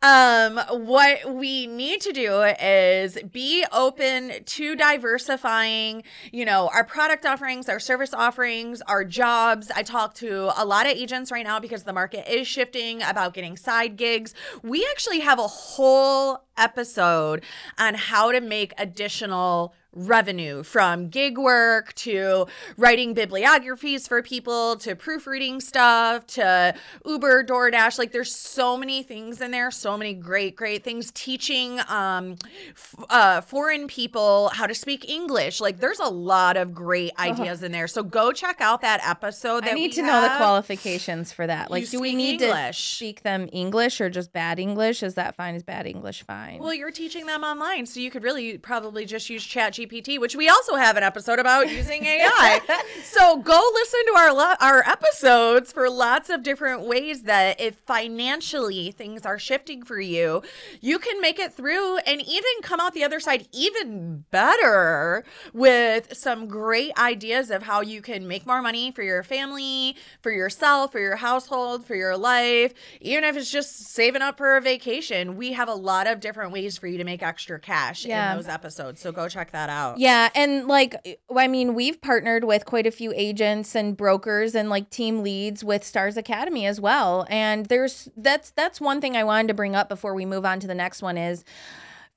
um, 0.00 0.58
what 0.70 1.34
we 1.34 1.66
need 1.66 2.00
to 2.00 2.10
do 2.10 2.40
is 2.58 3.18
be 3.30 3.66
open 3.70 4.44
to 4.46 4.74
diversifying, 4.74 6.02
you 6.32 6.46
know, 6.46 6.70
our 6.72 6.84
product 6.84 7.26
offerings, 7.26 7.68
our 7.68 7.78
service 7.78 8.14
offerings, 8.14 8.80
our 8.86 9.04
jobs. 9.04 9.70
I 9.76 9.82
talk 9.82 10.14
to 10.14 10.50
a 10.56 10.64
lot 10.64 10.86
of 10.86 10.92
agents 10.92 11.30
right 11.30 11.44
now 11.44 11.60
because 11.60 11.82
the 11.82 11.92
market 11.92 12.26
is 12.32 12.48
shifting 12.48 13.02
about 13.02 13.34
getting 13.34 13.58
side 13.58 13.98
gigs. 13.98 14.32
We 14.62 14.88
actually 14.90 15.20
have 15.20 15.38
a 15.38 15.46
whole 15.46 16.46
episode 16.56 17.44
on 17.76 17.92
how 17.92 18.32
to 18.32 18.40
make 18.40 18.72
additional 18.78 19.74
revenue 19.92 20.62
from 20.62 21.08
gig 21.08 21.36
work 21.36 21.92
to 21.94 22.46
writing 22.76 23.12
bibliographies 23.14 24.06
for 24.06 24.22
people 24.22 24.76
to 24.76 24.94
proofreading 24.94 25.60
stuff 25.60 26.26
to 26.26 26.74
Uber, 27.04 27.44
DoorDash. 27.44 27.98
Like 27.98 28.12
there's 28.12 28.34
so 28.34 28.76
many 28.76 29.02
things 29.02 29.40
in 29.40 29.50
there, 29.50 29.70
so 29.70 29.96
many 29.96 30.14
great, 30.14 30.54
great 30.56 30.84
things. 30.84 31.10
Teaching 31.12 31.80
um, 31.88 32.36
f- 32.70 32.94
uh, 33.08 33.40
foreign 33.40 33.86
people 33.88 34.50
how 34.54 34.66
to 34.66 34.74
speak 34.74 35.08
English. 35.08 35.60
Like 35.60 35.80
there's 35.80 35.98
a 36.00 36.08
lot 36.08 36.56
of 36.56 36.72
great 36.72 37.12
ideas 37.18 37.62
in 37.62 37.72
there. 37.72 37.88
So 37.88 38.02
go 38.02 38.32
check 38.32 38.60
out 38.60 38.82
that 38.82 39.00
episode. 39.04 39.64
That 39.64 39.72
I 39.72 39.74
need 39.74 39.92
to 39.94 40.02
know 40.02 40.20
the 40.22 40.28
qualifications 40.36 41.32
for 41.32 41.46
that. 41.46 41.70
Like, 41.70 41.82
You 41.82 41.88
do 41.98 42.00
we 42.00 42.14
need 42.14 42.40
English. 42.42 42.76
to 42.90 42.96
speak 42.96 43.22
them 43.22 43.48
English 43.52 44.00
or 44.00 44.08
just 44.08 44.32
bad 44.32 44.58
English? 44.58 45.02
Is 45.02 45.14
that 45.14 45.34
fine? 45.34 45.54
Is 45.54 45.62
bad 45.62 45.86
English 45.86 46.22
fine? 46.22 46.60
Well, 46.60 46.74
you're 46.74 46.90
teaching 46.90 47.26
them 47.26 47.42
online, 47.42 47.86
so 47.86 48.00
you 48.00 48.10
could 48.10 48.22
really 48.22 48.56
probably 48.58 49.04
just 49.04 49.28
use 49.28 49.44
Chat 49.44 49.72
GPT, 49.86 50.18
which 50.18 50.34
we 50.34 50.48
also 50.48 50.74
have 50.76 50.96
an 50.96 51.02
episode 51.02 51.38
about 51.38 51.70
using 51.70 52.04
AI. 52.04 52.60
so 53.04 53.36
go 53.38 53.60
listen 53.74 54.00
to 54.06 54.12
our 54.16 54.32
lo- 54.34 54.54
our 54.60 54.82
episodes 54.88 55.70
for 55.72 55.88
lots 55.90 56.30
of 56.30 56.42
different 56.42 56.82
ways 56.82 57.22
that 57.24 57.60
if 57.60 57.76
financially 57.86 58.90
things 58.90 59.24
are 59.26 59.38
shifting 59.38 59.82
for 59.82 60.00
you, 60.00 60.42
you 60.80 60.98
can 60.98 61.20
make 61.20 61.38
it 61.38 61.52
through 61.52 61.98
and 61.98 62.20
even 62.20 62.50
come 62.62 62.80
out 62.80 62.94
the 62.94 63.04
other 63.04 63.20
side 63.20 63.46
even 63.52 64.24
better 64.30 65.24
with 65.52 66.16
some 66.16 66.46
great 66.48 66.92
ideas 66.98 67.50
of 67.50 67.62
how 67.64 67.80
you 67.80 68.02
can 68.02 68.26
make 68.26 68.46
more 68.46 68.62
money 68.62 68.90
for 68.90 69.02
your 69.02 69.22
family, 69.22 69.94
for 70.22 70.30
yourself, 70.32 70.92
for 70.92 71.00
your 71.00 71.16
household, 71.16 71.84
for 71.84 71.94
your 71.94 72.16
life, 72.16 72.72
even 73.00 73.24
if 73.24 73.36
it's 73.36 73.50
just 73.50 73.84
saving 73.90 74.22
up 74.22 74.36
for 74.38 74.56
a 74.56 74.60
vacation. 74.60 75.36
We 75.36 75.52
have 75.52 75.68
a 75.68 75.74
lot 75.74 76.06
of 76.06 76.18
different 76.18 76.30
different 76.30 76.52
ways 76.52 76.78
for 76.78 76.86
you 76.86 76.96
to 76.96 77.02
make 77.04 77.22
extra 77.24 77.58
cash 77.58 78.04
Yeah. 78.06 78.30
in 78.30 78.36
those 78.38 78.46
episodes. 78.48 79.00
So 79.00 79.10
go 79.10 79.28
check 79.28 79.50
that 79.50 79.68
out. 79.70 79.98
Yeah, 79.98 80.30
and 80.34 80.66
like 80.66 80.94
I 81.34 81.48
mean, 81.48 81.74
we've 81.74 82.00
partnered 82.00 82.44
with 82.44 82.64
quite 82.64 82.86
a 82.86 82.90
few 82.90 83.12
agents 83.14 83.74
and 83.74 83.96
brokers 83.96 84.54
and 84.54 84.68
like 84.68 84.90
team 84.90 85.22
leads 85.22 85.64
with 85.64 85.84
Stars 85.84 86.16
Academy 86.16 86.66
as 86.66 86.80
well. 86.80 87.26
And 87.30 87.66
there's 87.66 88.08
that's 88.16 88.50
that's 88.50 88.80
one 88.80 89.00
thing 89.00 89.16
I 89.16 89.24
wanted 89.24 89.48
to 89.48 89.54
bring 89.54 89.74
up 89.74 89.88
before 89.88 90.14
we 90.14 90.26
move 90.26 90.44
on 90.44 90.60
to 90.60 90.66
the 90.66 90.74
next 90.74 91.02
one 91.02 91.16
is 91.16 91.44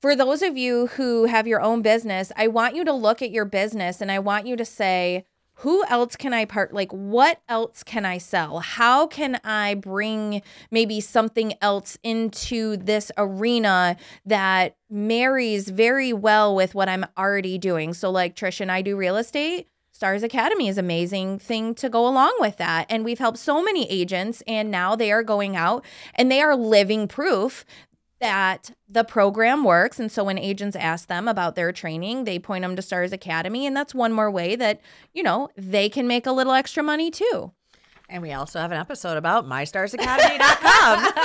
for 0.00 0.14
those 0.14 0.42
of 0.42 0.54
you 0.54 0.88
who 0.88 1.24
have 1.24 1.46
your 1.46 1.62
own 1.62 1.80
business, 1.80 2.30
I 2.36 2.48
want 2.48 2.74
you 2.74 2.84
to 2.84 2.92
look 2.92 3.22
at 3.22 3.30
your 3.30 3.46
business 3.46 4.02
and 4.02 4.12
I 4.12 4.18
want 4.18 4.46
you 4.46 4.54
to 4.54 4.64
say, 4.64 5.24
who 5.58 5.84
else 5.86 6.16
can 6.16 6.32
I 6.32 6.44
part 6.44 6.72
like 6.72 6.90
what 6.92 7.40
else 7.48 7.82
can 7.82 8.04
I 8.04 8.18
sell? 8.18 8.60
How 8.60 9.06
can 9.06 9.40
I 9.44 9.74
bring 9.74 10.42
maybe 10.70 11.00
something 11.00 11.54
else 11.60 11.96
into 12.02 12.76
this 12.76 13.12
arena 13.16 13.96
that 14.26 14.76
marries 14.90 15.68
very 15.68 16.12
well 16.12 16.54
with 16.54 16.74
what 16.74 16.88
I'm 16.88 17.06
already 17.16 17.58
doing? 17.58 17.94
So 17.94 18.10
like 18.10 18.34
Trish 18.34 18.60
and 18.60 18.70
I 18.70 18.82
do 18.82 18.96
real 18.96 19.16
estate. 19.16 19.68
Stars 19.92 20.24
Academy 20.24 20.66
is 20.66 20.76
amazing 20.76 21.38
thing 21.38 21.72
to 21.76 21.88
go 21.88 22.08
along 22.08 22.34
with 22.40 22.56
that. 22.56 22.86
And 22.90 23.04
we've 23.04 23.20
helped 23.20 23.38
so 23.38 23.62
many 23.62 23.88
agents 23.88 24.42
and 24.44 24.68
now 24.68 24.96
they 24.96 25.12
are 25.12 25.22
going 25.22 25.54
out 25.54 25.84
and 26.16 26.32
they 26.32 26.40
are 26.40 26.56
living 26.56 27.06
proof 27.06 27.64
that 28.20 28.70
the 28.88 29.04
program 29.04 29.64
works. 29.64 29.98
And 29.98 30.10
so 30.10 30.24
when 30.24 30.38
agents 30.38 30.76
ask 30.76 31.08
them 31.08 31.28
about 31.28 31.56
their 31.56 31.72
training, 31.72 32.24
they 32.24 32.38
point 32.38 32.62
them 32.62 32.76
to 32.76 32.82
Stars 32.82 33.12
Academy. 33.12 33.66
And 33.66 33.76
that's 33.76 33.94
one 33.94 34.12
more 34.12 34.30
way 34.30 34.56
that, 34.56 34.80
you 35.12 35.22
know, 35.22 35.48
they 35.56 35.88
can 35.88 36.06
make 36.06 36.26
a 36.26 36.32
little 36.32 36.52
extra 36.52 36.82
money 36.82 37.10
too. 37.10 37.52
And 38.08 38.22
we 38.22 38.32
also 38.32 38.60
have 38.60 38.70
an 38.70 38.78
episode 38.78 39.16
about 39.16 39.46
mystarsacademy.com. 39.46 41.12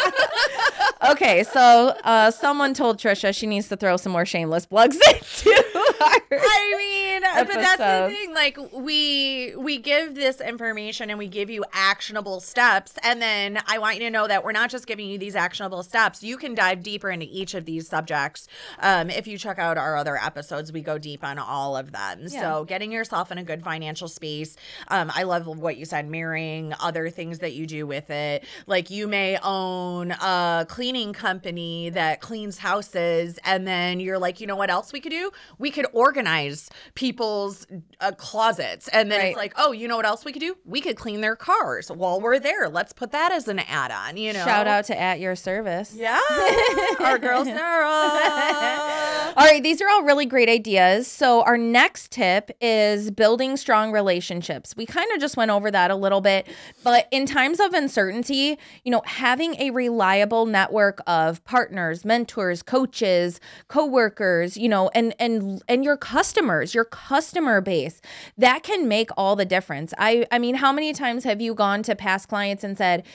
Okay, 1.11 1.43
so 1.43 1.95
uh, 2.03 2.29
someone 2.29 2.73
told 2.73 2.99
Trisha 2.99 3.33
she 3.33 3.47
needs 3.47 3.69
to 3.69 3.77
throw 3.77 3.95
some 3.95 4.11
more 4.11 4.25
shameless 4.25 4.65
plugs 4.65 4.99
into 5.07 5.49
our 5.49 5.63
I 6.31 6.75
mean, 6.77 7.21
but 7.47 7.53
that's 7.55 7.77
the 8.09 8.15
thing. 8.15 8.33
Like 8.33 8.57
we 8.73 9.53
we 9.57 9.77
give 9.77 10.15
this 10.15 10.39
information 10.41 11.09
and 11.09 11.19
we 11.19 11.27
give 11.27 11.49
you 11.49 11.63
actionable 11.73 12.39
steps, 12.39 12.93
and 13.03 13.21
then 13.21 13.59
I 13.67 13.77
want 13.79 13.95
you 13.95 14.01
to 14.03 14.09
know 14.09 14.27
that 14.27 14.43
we're 14.43 14.51
not 14.51 14.69
just 14.69 14.87
giving 14.87 15.07
you 15.09 15.17
these 15.17 15.35
actionable 15.35 15.83
steps. 15.83 16.23
You 16.23 16.37
can 16.37 16.55
dive 16.55 16.83
deeper 16.83 17.09
into 17.09 17.27
each 17.29 17.53
of 17.53 17.65
these 17.65 17.87
subjects. 17.87 18.47
Um, 18.79 19.09
if 19.09 19.27
you 19.27 19.37
check 19.37 19.59
out 19.59 19.77
our 19.77 19.95
other 19.95 20.15
episodes, 20.17 20.71
we 20.71 20.81
go 20.81 20.97
deep 20.97 21.23
on 21.23 21.37
all 21.39 21.75
of 21.75 21.91
them. 21.91 22.27
So 22.29 22.65
getting 22.65 22.91
yourself 22.91 23.31
in 23.31 23.37
a 23.37 23.43
good 23.43 23.63
financial 23.63 24.07
space. 24.07 24.55
Um, 24.87 25.11
I 25.13 25.23
love 25.23 25.47
what 25.47 25.77
you 25.77 25.85
said, 25.85 26.07
mirroring 26.09 26.73
other 26.79 27.09
things 27.09 27.39
that 27.39 27.53
you 27.53 27.65
do 27.65 27.85
with 27.87 28.09
it. 28.09 28.43
Like 28.67 28.89
you 28.89 29.07
may 29.07 29.37
own 29.43 30.11
a 30.11 30.65
cleaning 30.69 31.13
company 31.13 31.89
that 31.89 32.21
cleans 32.21 32.59
houses, 32.59 33.39
and 33.43 33.67
then 33.67 33.99
you're 33.99 34.19
like, 34.19 34.39
you 34.39 34.47
know 34.47 34.55
what 34.55 34.69
else 34.69 34.93
we 34.93 34.99
could 34.99 35.11
do? 35.11 35.31
We 35.57 35.71
could 35.71 35.87
organize 35.93 36.69
people's 36.95 37.65
uh, 38.01 38.11
closets, 38.17 38.87
and 38.89 39.11
then 39.11 39.19
Right. 39.19 39.27
it's 39.29 39.37
like, 39.37 39.53
oh, 39.57 39.71
you 39.71 39.87
know 39.87 39.95
what 39.97 40.05
else 40.05 40.23
we 40.25 40.31
could 40.31 40.39
do? 40.41 40.55
We 40.65 40.81
could 40.81 40.95
clean 40.97 41.21
their 41.21 41.35
cars 41.35 41.89
while 41.89 42.19
we're 42.21 42.39
there. 42.39 42.69
Let's 42.69 42.93
put 42.93 43.11
that 43.11 43.31
as 43.31 43.47
an 43.47 43.59
add-on. 43.59 44.17
You 44.17 44.33
know, 44.33 44.43
shout 44.45 44.67
out 44.67 44.85
to 44.85 44.99
at 44.99 45.19
your 45.19 45.35
service. 45.35 45.93
yeah, 45.95 46.19
our 46.99 47.17
girl 47.17 47.45
Sarah. 47.45 49.33
All 49.37 49.45
right, 49.45 49.61
these 49.63 49.81
are 49.81 49.87
all 49.89 50.03
really 50.03 50.25
great 50.25 50.49
ideas. 50.49 51.07
So, 51.07 51.43
our 51.43 51.57
next 51.57 52.11
tip 52.11 52.51
is 52.59 53.11
building 53.11 53.57
strong 53.57 53.91
relationships. 53.91 54.75
We 54.75 54.85
kind 54.85 55.09
of 55.13 55.19
just 55.19 55.37
went 55.37 55.51
over 55.51 55.69
that 55.71 55.91
a 55.91 55.95
little 55.95 56.19
bit, 56.21 56.47
but 56.83 57.07
in 57.11 57.25
times 57.25 57.59
of 57.59 57.73
uncertainty, 57.73 58.57
you 58.83 58.91
know, 58.91 59.01
having 59.05 59.55
a 59.61 59.69
reliable 59.71 60.45
network 60.45 60.99
of 61.07 61.43
partners, 61.45 62.03
mentors, 62.03 62.63
coaches, 62.63 63.39
coworkers, 63.67 64.57
you 64.57 64.67
know, 64.67 64.89
and 64.93 65.13
and 65.19 65.61
and 65.69 65.78
your 65.83 65.97
customers, 65.97 66.73
your 66.73 66.85
customer 66.85 67.61
base, 67.61 68.01
that 68.37 68.63
can 68.63 68.87
make 68.87 69.09
all 69.17 69.35
the 69.35 69.45
difference. 69.45 69.93
I 69.97 70.25
I 70.31 70.39
mean, 70.39 70.55
how 70.55 70.71
many 70.71 70.93
times 70.93 71.23
have 71.23 71.41
you 71.41 71.53
gone 71.53 71.83
to 71.83 71.95
past 71.95 72.27
clients 72.27 72.63
and 72.63 72.77
said, 72.77 73.05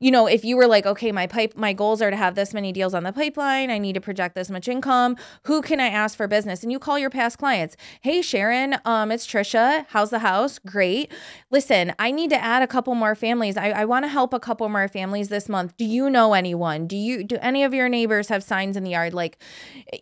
you 0.00 0.10
know, 0.10 0.26
if 0.26 0.44
you 0.44 0.56
were 0.56 0.66
like, 0.66 0.86
okay, 0.86 1.12
my 1.12 1.26
pipe 1.26 1.56
my 1.56 1.72
goals 1.72 2.02
are 2.02 2.10
to 2.10 2.16
have 2.16 2.34
this 2.34 2.54
many 2.54 2.72
deals 2.72 2.94
on 2.94 3.02
the 3.02 3.12
pipeline, 3.12 3.70
I 3.70 3.78
need 3.78 3.94
to 3.94 4.00
project 4.00 4.34
this 4.34 4.50
much 4.50 4.68
income, 4.68 5.16
who 5.44 5.62
can 5.62 5.80
I 5.80 5.88
ask 5.88 6.16
for 6.16 6.28
business? 6.28 6.62
And 6.62 6.72
you 6.72 6.78
call 6.78 6.98
your 6.98 7.10
past 7.10 7.38
clients, 7.38 7.76
hey 8.00 8.22
Sharon, 8.22 8.76
um, 8.84 9.10
it's 9.10 9.26
Trisha. 9.26 9.86
How's 9.88 10.10
the 10.10 10.20
house? 10.20 10.58
Great. 10.58 11.10
Listen, 11.50 11.92
I 11.98 12.10
need 12.10 12.30
to 12.30 12.42
add 12.42 12.62
a 12.62 12.66
couple 12.66 12.94
more 12.94 13.14
families. 13.14 13.56
I, 13.56 13.70
I 13.70 13.84
want 13.84 14.04
to 14.04 14.08
help 14.08 14.32
a 14.34 14.40
couple 14.40 14.68
more 14.68 14.88
families 14.88 15.28
this 15.28 15.48
month. 15.48 15.76
Do 15.76 15.84
you 15.84 16.10
know 16.10 16.34
anyone? 16.34 16.86
Do 16.86 16.96
you 16.96 17.24
do 17.24 17.36
any 17.40 17.64
of 17.64 17.72
your 17.74 17.88
neighbors 17.88 18.28
have 18.28 18.42
signs 18.42 18.76
in 18.76 18.84
the 18.84 18.90
yard? 18.90 19.14
Like, 19.14 19.38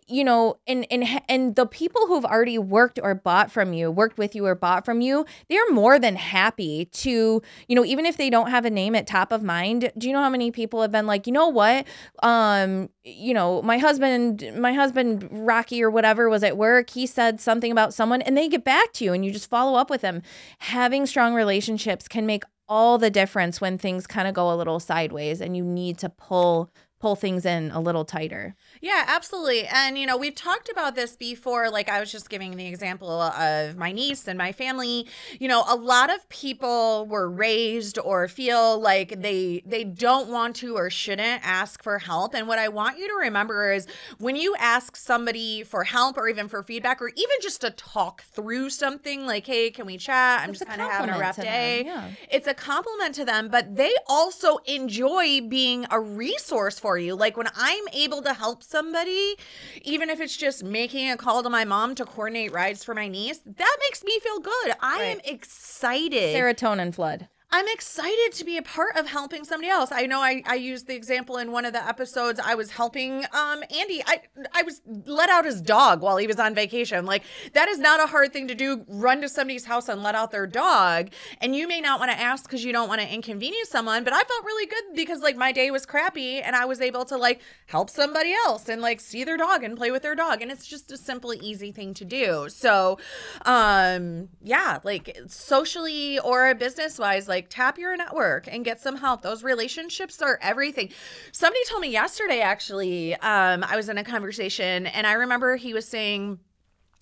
you 0.07 0.23
know, 0.23 0.57
and 0.67 0.85
and 0.91 1.03
and 1.27 1.55
the 1.55 1.65
people 1.65 2.07
who've 2.13 2.25
already 2.25 2.57
worked 2.57 2.99
or 3.01 3.15
bought 3.15 3.51
from 3.51 3.73
you, 3.73 3.91
worked 3.91 4.17
with 4.17 4.35
you 4.35 4.45
or 4.45 4.55
bought 4.55 4.85
from 4.85 5.01
you, 5.01 5.25
they're 5.49 5.71
more 5.71 5.99
than 5.99 6.15
happy 6.15 6.85
to, 6.85 7.41
you 7.67 7.75
know, 7.75 7.85
even 7.85 8.05
if 8.05 8.17
they 8.17 8.29
don't 8.29 8.49
have 8.49 8.65
a 8.65 8.69
name 8.69 8.95
at 8.95 9.07
top 9.07 9.31
of 9.31 9.43
mind. 9.43 9.91
Do 9.97 10.07
you 10.07 10.13
know 10.13 10.21
how 10.21 10.29
many 10.29 10.51
people 10.51 10.81
have 10.81 10.91
been 10.91 11.07
like, 11.07 11.27
you 11.27 11.33
know 11.33 11.47
what? 11.47 11.85
Um, 12.21 12.89
you 13.03 13.33
know, 13.33 13.61
my 13.61 13.77
husband, 13.77 14.49
my 14.57 14.73
husband 14.73 15.27
Rocky 15.31 15.83
or 15.83 15.89
whatever 15.89 16.29
was 16.29 16.43
at 16.43 16.57
work. 16.57 16.89
He 16.89 17.05
said 17.05 17.41
something 17.41 17.71
about 17.71 17.93
someone 17.93 18.21
and 18.21 18.37
they 18.37 18.47
get 18.47 18.63
back 18.63 18.93
to 18.93 19.05
you 19.05 19.13
and 19.13 19.25
you 19.25 19.31
just 19.31 19.49
follow 19.49 19.77
up 19.77 19.89
with 19.89 20.01
them. 20.01 20.21
Having 20.59 21.07
strong 21.07 21.33
relationships 21.33 22.07
can 22.07 22.25
make 22.25 22.43
all 22.67 22.97
the 22.97 23.09
difference 23.09 23.59
when 23.59 23.77
things 23.77 24.07
kind 24.07 24.27
of 24.27 24.33
go 24.33 24.51
a 24.51 24.55
little 24.55 24.79
sideways 24.79 25.41
and 25.41 25.57
you 25.57 25.63
need 25.63 25.97
to 25.97 26.09
pull 26.09 26.69
pull 27.03 27.17
things 27.17 27.45
in 27.45 27.69
a 27.71 27.81
little 27.81 28.05
tighter. 28.05 28.55
Yeah, 28.79 29.03
absolutely. 29.07 29.65
And, 29.67 29.97
you 29.97 30.05
know, 30.05 30.15
we've 30.15 30.33
talked 30.33 30.69
about 30.69 30.95
this 30.95 31.17
before. 31.17 31.69
Like, 31.69 31.89
I 31.89 31.99
was 31.99 32.09
just 32.09 32.29
giving 32.29 32.55
the 32.55 32.65
example 32.65 33.09
of 33.11 33.75
my 33.75 33.91
niece 33.91 34.25
and 34.25 34.37
my 34.37 34.53
family. 34.53 35.05
You 35.37 35.49
know, 35.49 35.65
a 35.67 35.75
lot 35.75 36.09
of 36.09 36.29
people 36.29 37.05
were 37.07 37.29
raised 37.29 37.99
or 37.99 38.29
feel 38.29 38.79
like 38.79 39.21
they 39.21 39.63
they 39.65 39.83
don't 39.83 40.29
want 40.29 40.55
to 40.57 40.77
or 40.77 40.89
shouldn't 40.89 41.45
ask 41.45 41.83
for 41.83 41.99
help. 41.99 42.33
And 42.33 42.47
what 42.47 42.57
I 42.57 42.69
want 42.69 42.97
you 42.97 43.09
to 43.09 43.15
remember 43.15 43.73
is 43.73 43.85
when 44.17 44.37
you 44.37 44.55
ask 44.57 44.95
somebody 44.95 45.61
for 45.65 45.83
help 45.83 46.17
or 46.17 46.29
even 46.29 46.47
for 46.47 46.63
feedback 46.63 47.01
or 47.01 47.09
even 47.09 47.37
just 47.41 47.59
to 47.61 47.69
talk 47.71 48.23
through 48.23 48.69
something 48.69 49.25
like, 49.25 49.45
hey, 49.45 49.71
can 49.71 49.85
we 49.85 49.97
chat? 49.97 50.39
I'm 50.39 50.51
It's 50.51 50.59
just 50.59 50.69
kind 50.69 50.81
of 50.81 50.89
having 50.89 51.13
a 51.13 51.19
rough 51.19 51.35
day. 51.35 51.83
yeah. 51.85 52.11
It's 52.31 52.47
a 52.47 52.53
compliment 52.53 53.13
to 53.15 53.25
them, 53.25 53.49
but 53.49 53.75
they 53.75 53.93
also 54.07 54.59
enjoy 54.65 55.41
being 55.41 55.85
a 55.91 55.99
resource 55.99 56.79
for 56.79 56.92
you. 56.97 57.15
Like 57.15 57.37
when 57.37 57.47
I'm 57.55 57.83
able 57.93 58.21
to 58.21 58.33
help 58.33 58.63
somebody, 58.63 59.35
even 59.83 60.09
if 60.09 60.19
it's 60.19 60.35
just 60.37 60.63
making 60.63 61.09
a 61.09 61.17
call 61.17 61.43
to 61.43 61.49
my 61.49 61.65
mom 61.65 61.95
to 61.95 62.05
coordinate 62.05 62.51
rides 62.51 62.83
for 62.83 62.93
my 62.93 63.07
niece, 63.07 63.39
that 63.45 63.77
makes 63.81 64.03
me 64.03 64.19
feel 64.19 64.39
good. 64.39 64.73
I 64.81 65.03
am 65.03 65.19
excited. 65.23 66.35
Serotonin 66.35 66.93
flood. 66.93 67.27
I'm 67.55 67.67
excited 67.67 68.31
to 68.33 68.45
be 68.45 68.57
a 68.57 68.63
part 68.63 68.95
of 68.95 69.05
helping 69.05 69.45
somebody 69.45 69.69
else. 69.69 69.91
I 69.91 70.07
know 70.07 70.21
I, 70.21 70.41
I 70.47 70.55
used 70.55 70.87
the 70.87 70.95
example 70.95 71.37
in 71.37 71.51
one 71.51 71.65
of 71.65 71.73
the 71.73 71.87
episodes. 71.87 72.39
I 72.43 72.55
was 72.55 72.71
helping 72.71 73.25
um 73.31 73.63
Andy. 73.69 74.01
I 74.07 74.21
I 74.55 74.63
was 74.63 74.81
let 75.05 75.29
out 75.29 75.45
his 75.45 75.61
dog 75.61 76.01
while 76.01 76.17
he 76.17 76.25
was 76.25 76.39
on 76.39 76.55
vacation. 76.55 77.05
Like 77.05 77.21
that 77.53 77.67
is 77.67 77.77
not 77.77 77.99
a 77.99 78.07
hard 78.07 78.33
thing 78.33 78.47
to 78.47 78.55
do. 78.55 78.83
Run 78.87 79.21
to 79.21 79.29
somebody's 79.29 79.65
house 79.65 79.87
and 79.87 80.01
let 80.01 80.15
out 80.15 80.31
their 80.31 80.47
dog. 80.47 81.11
And 81.41 81.55
you 81.55 81.67
may 81.67 81.79
not 81.79 81.99
want 81.99 82.11
to 82.11 82.19
ask 82.19 82.45
because 82.45 82.65
you 82.65 82.73
don't 82.73 82.89
want 82.89 83.01
to 83.01 83.13
inconvenience 83.13 83.69
someone. 83.69 84.03
But 84.03 84.13
I 84.13 84.23
felt 84.23 84.43
really 84.43 84.65
good 84.65 84.95
because 84.95 85.21
like 85.21 85.37
my 85.37 85.51
day 85.51 85.69
was 85.69 85.85
crappy 85.85 86.41
and 86.41 86.55
I 86.55 86.65
was 86.65 86.81
able 86.81 87.05
to 87.05 87.17
like 87.17 87.39
help 87.67 87.91
somebody 87.91 88.33
else 88.33 88.67
and 88.67 88.81
like 88.81 88.99
see 88.99 89.23
their 89.23 89.37
dog 89.37 89.63
and 89.63 89.77
play 89.77 89.91
with 89.91 90.01
their 90.01 90.15
dog. 90.15 90.41
And 90.41 90.51
it's 90.51 90.65
just 90.65 90.91
a 90.91 90.97
simple, 90.97 91.35
easy 91.35 91.71
thing 91.71 91.93
to 91.93 92.03
do. 92.03 92.49
So 92.49 92.97
um 93.45 94.29
yeah, 94.41 94.79
like 94.83 95.15
socially 95.27 96.17
or 96.17 96.55
business 96.55 96.97
wise, 96.97 97.27
like 97.27 97.42
tap 97.49 97.77
your 97.77 97.95
network 97.97 98.47
and 98.51 98.63
get 98.65 98.79
some 98.81 98.97
help. 98.97 99.21
Those 99.21 99.43
relationships 99.43 100.21
are 100.21 100.39
everything. 100.41 100.89
Somebody 101.31 101.63
told 101.69 101.81
me 101.81 101.89
yesterday 101.89 102.39
actually, 102.41 103.15
um, 103.15 103.63
I 103.63 103.75
was 103.75 103.89
in 103.89 103.97
a 103.97 104.03
conversation 104.03 104.85
and 104.87 105.05
I 105.07 105.13
remember 105.13 105.55
he 105.55 105.73
was 105.73 105.87
saying 105.87 106.39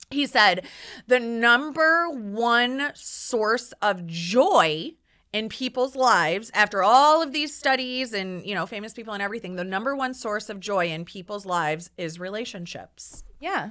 he 0.09 0.25
said 0.27 0.65
the 1.07 1.19
number 1.19 2.09
one 2.09 2.91
source 2.95 3.71
of 3.81 4.05
joy 4.07 4.95
in 5.31 5.47
people's 5.47 5.95
lives 5.95 6.51
after 6.53 6.83
all 6.83 7.21
of 7.23 7.31
these 7.31 7.55
studies 7.55 8.11
and 8.13 8.45
you 8.45 8.53
know 8.53 8.65
famous 8.65 8.91
people 8.93 9.13
and 9.13 9.23
everything 9.23 9.55
the 9.55 9.63
number 9.63 9.95
one 9.95 10.13
source 10.13 10.49
of 10.49 10.59
joy 10.59 10.87
in 10.87 11.05
people's 11.05 11.45
lives 11.45 11.89
is 11.97 12.19
relationships 12.19 13.23
Yeah. 13.39 13.69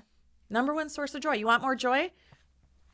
number 0.48 0.72
one 0.72 0.88
source 0.88 1.14
of 1.14 1.20
joy 1.20 1.34
you 1.34 1.44
want 1.44 1.60
more 1.60 1.76
joy 1.76 2.10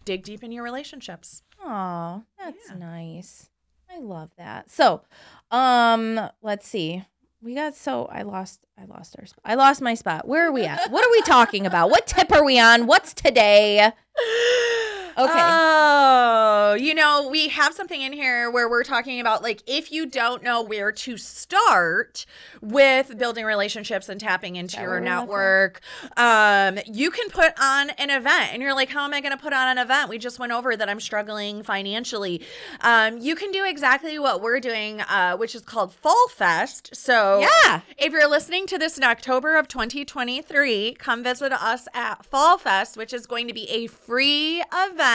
dig 0.04 0.25
deep 0.25 0.42
in 0.42 0.50
your 0.50 0.64
relationships 0.64 1.42
Oh, 1.64 2.23
that's 2.38 2.71
nice. 2.76 3.49
I 3.90 3.99
love 3.99 4.31
that. 4.38 4.71
So, 4.71 5.02
um, 5.50 6.21
let's 6.43 6.66
see. 6.66 7.05
We 7.43 7.55
got 7.55 7.75
so 7.75 8.07
I 8.07 8.23
lost 8.23 8.61
I 8.78 8.85
lost 8.87 9.16
our. 9.19 9.26
I 9.45 9.55
lost 9.55 9.81
my 9.81 9.95
spot. 9.95 10.26
Where 10.26 10.47
are 10.49 10.52
we 10.52 10.64
at? 10.64 10.90
What 10.90 11.07
are 11.07 11.11
we 11.11 11.23
talking 11.23 11.64
about? 11.66 11.90
What 11.90 12.07
tip 12.07 12.33
are 12.33 12.45
we 12.45 12.59
on? 12.59 12.87
What's 12.87 13.14
today? 13.14 13.93
Okay. 15.18 15.32
Oh, 15.35 16.76
you 16.78 16.94
know, 16.94 17.26
we 17.30 17.49
have 17.49 17.73
something 17.73 18.02
in 18.02 18.12
here 18.12 18.50
where 18.50 18.68
we're 18.68 18.85
talking 18.85 19.18
about 19.18 19.42
like 19.42 19.62
if 19.66 19.90
you 19.90 20.04
don't 20.04 20.42
know 20.42 20.62
where 20.62 20.92
to 20.92 21.16
start 21.16 22.26
with 22.61 23.16
building 23.18 23.46
relationships 23.46 24.08
and 24.11 24.20
tapping 24.20 24.56
into 24.56 24.78
your 24.80 25.00
we 25.00 25.06
left 25.06 25.20
network, 25.23 25.80
um, 26.18 26.78
you 26.87 27.11
can 27.11 27.30
put 27.30 27.52
on 27.58 27.90
an 27.90 28.11
event 28.11 28.50
and 28.52 28.61
you're 28.62 28.75
like, 28.75 28.90
how 28.90 29.04
am 29.04 29.14
I 29.14 29.20
going 29.23 29.32
to 29.32 29.42
put 29.42 29.54
on 29.54 29.68
an 29.68 29.78
event? 29.82 30.11
We 30.11 30.18
just 30.18 30.38
went 30.38 30.52
over 30.52 30.76
that 30.76 30.88
I'm 30.88 31.00
struggling 31.00 31.62
financially. 31.62 32.42
Um, 32.82 33.16
you 33.18 33.35
can 33.37 33.50
do 33.52 33.64
exactly 33.64 34.18
what 34.18 34.42
we're 34.42 34.61
doing, 34.61 35.00
uh, 35.00 35.37
which 35.38 35.54
is 35.54 35.62
called 35.62 35.94
Fall 35.94 36.28
Fest. 36.28 36.90
So, 36.94 37.40
Yeah. 37.40 37.80
if 37.96 38.12
you're 38.12 38.28
listening 38.28 38.66
to 38.66 38.76
this 38.78 38.99
in 38.99 39.04
October 39.04 39.56
of 39.56 39.66
2023, 39.66 40.94
come 40.99 41.23
visit 41.25 41.52
us 41.52 41.88
at 41.94 42.26
Fall 42.26 42.58
Fest, 42.58 42.96
which 42.99 43.14
is 43.14 43.26
going 43.26 43.49
to 43.49 43.54
be 43.54 43.68
a 43.70 43.87
free 43.87 44.62
event. 44.75 45.06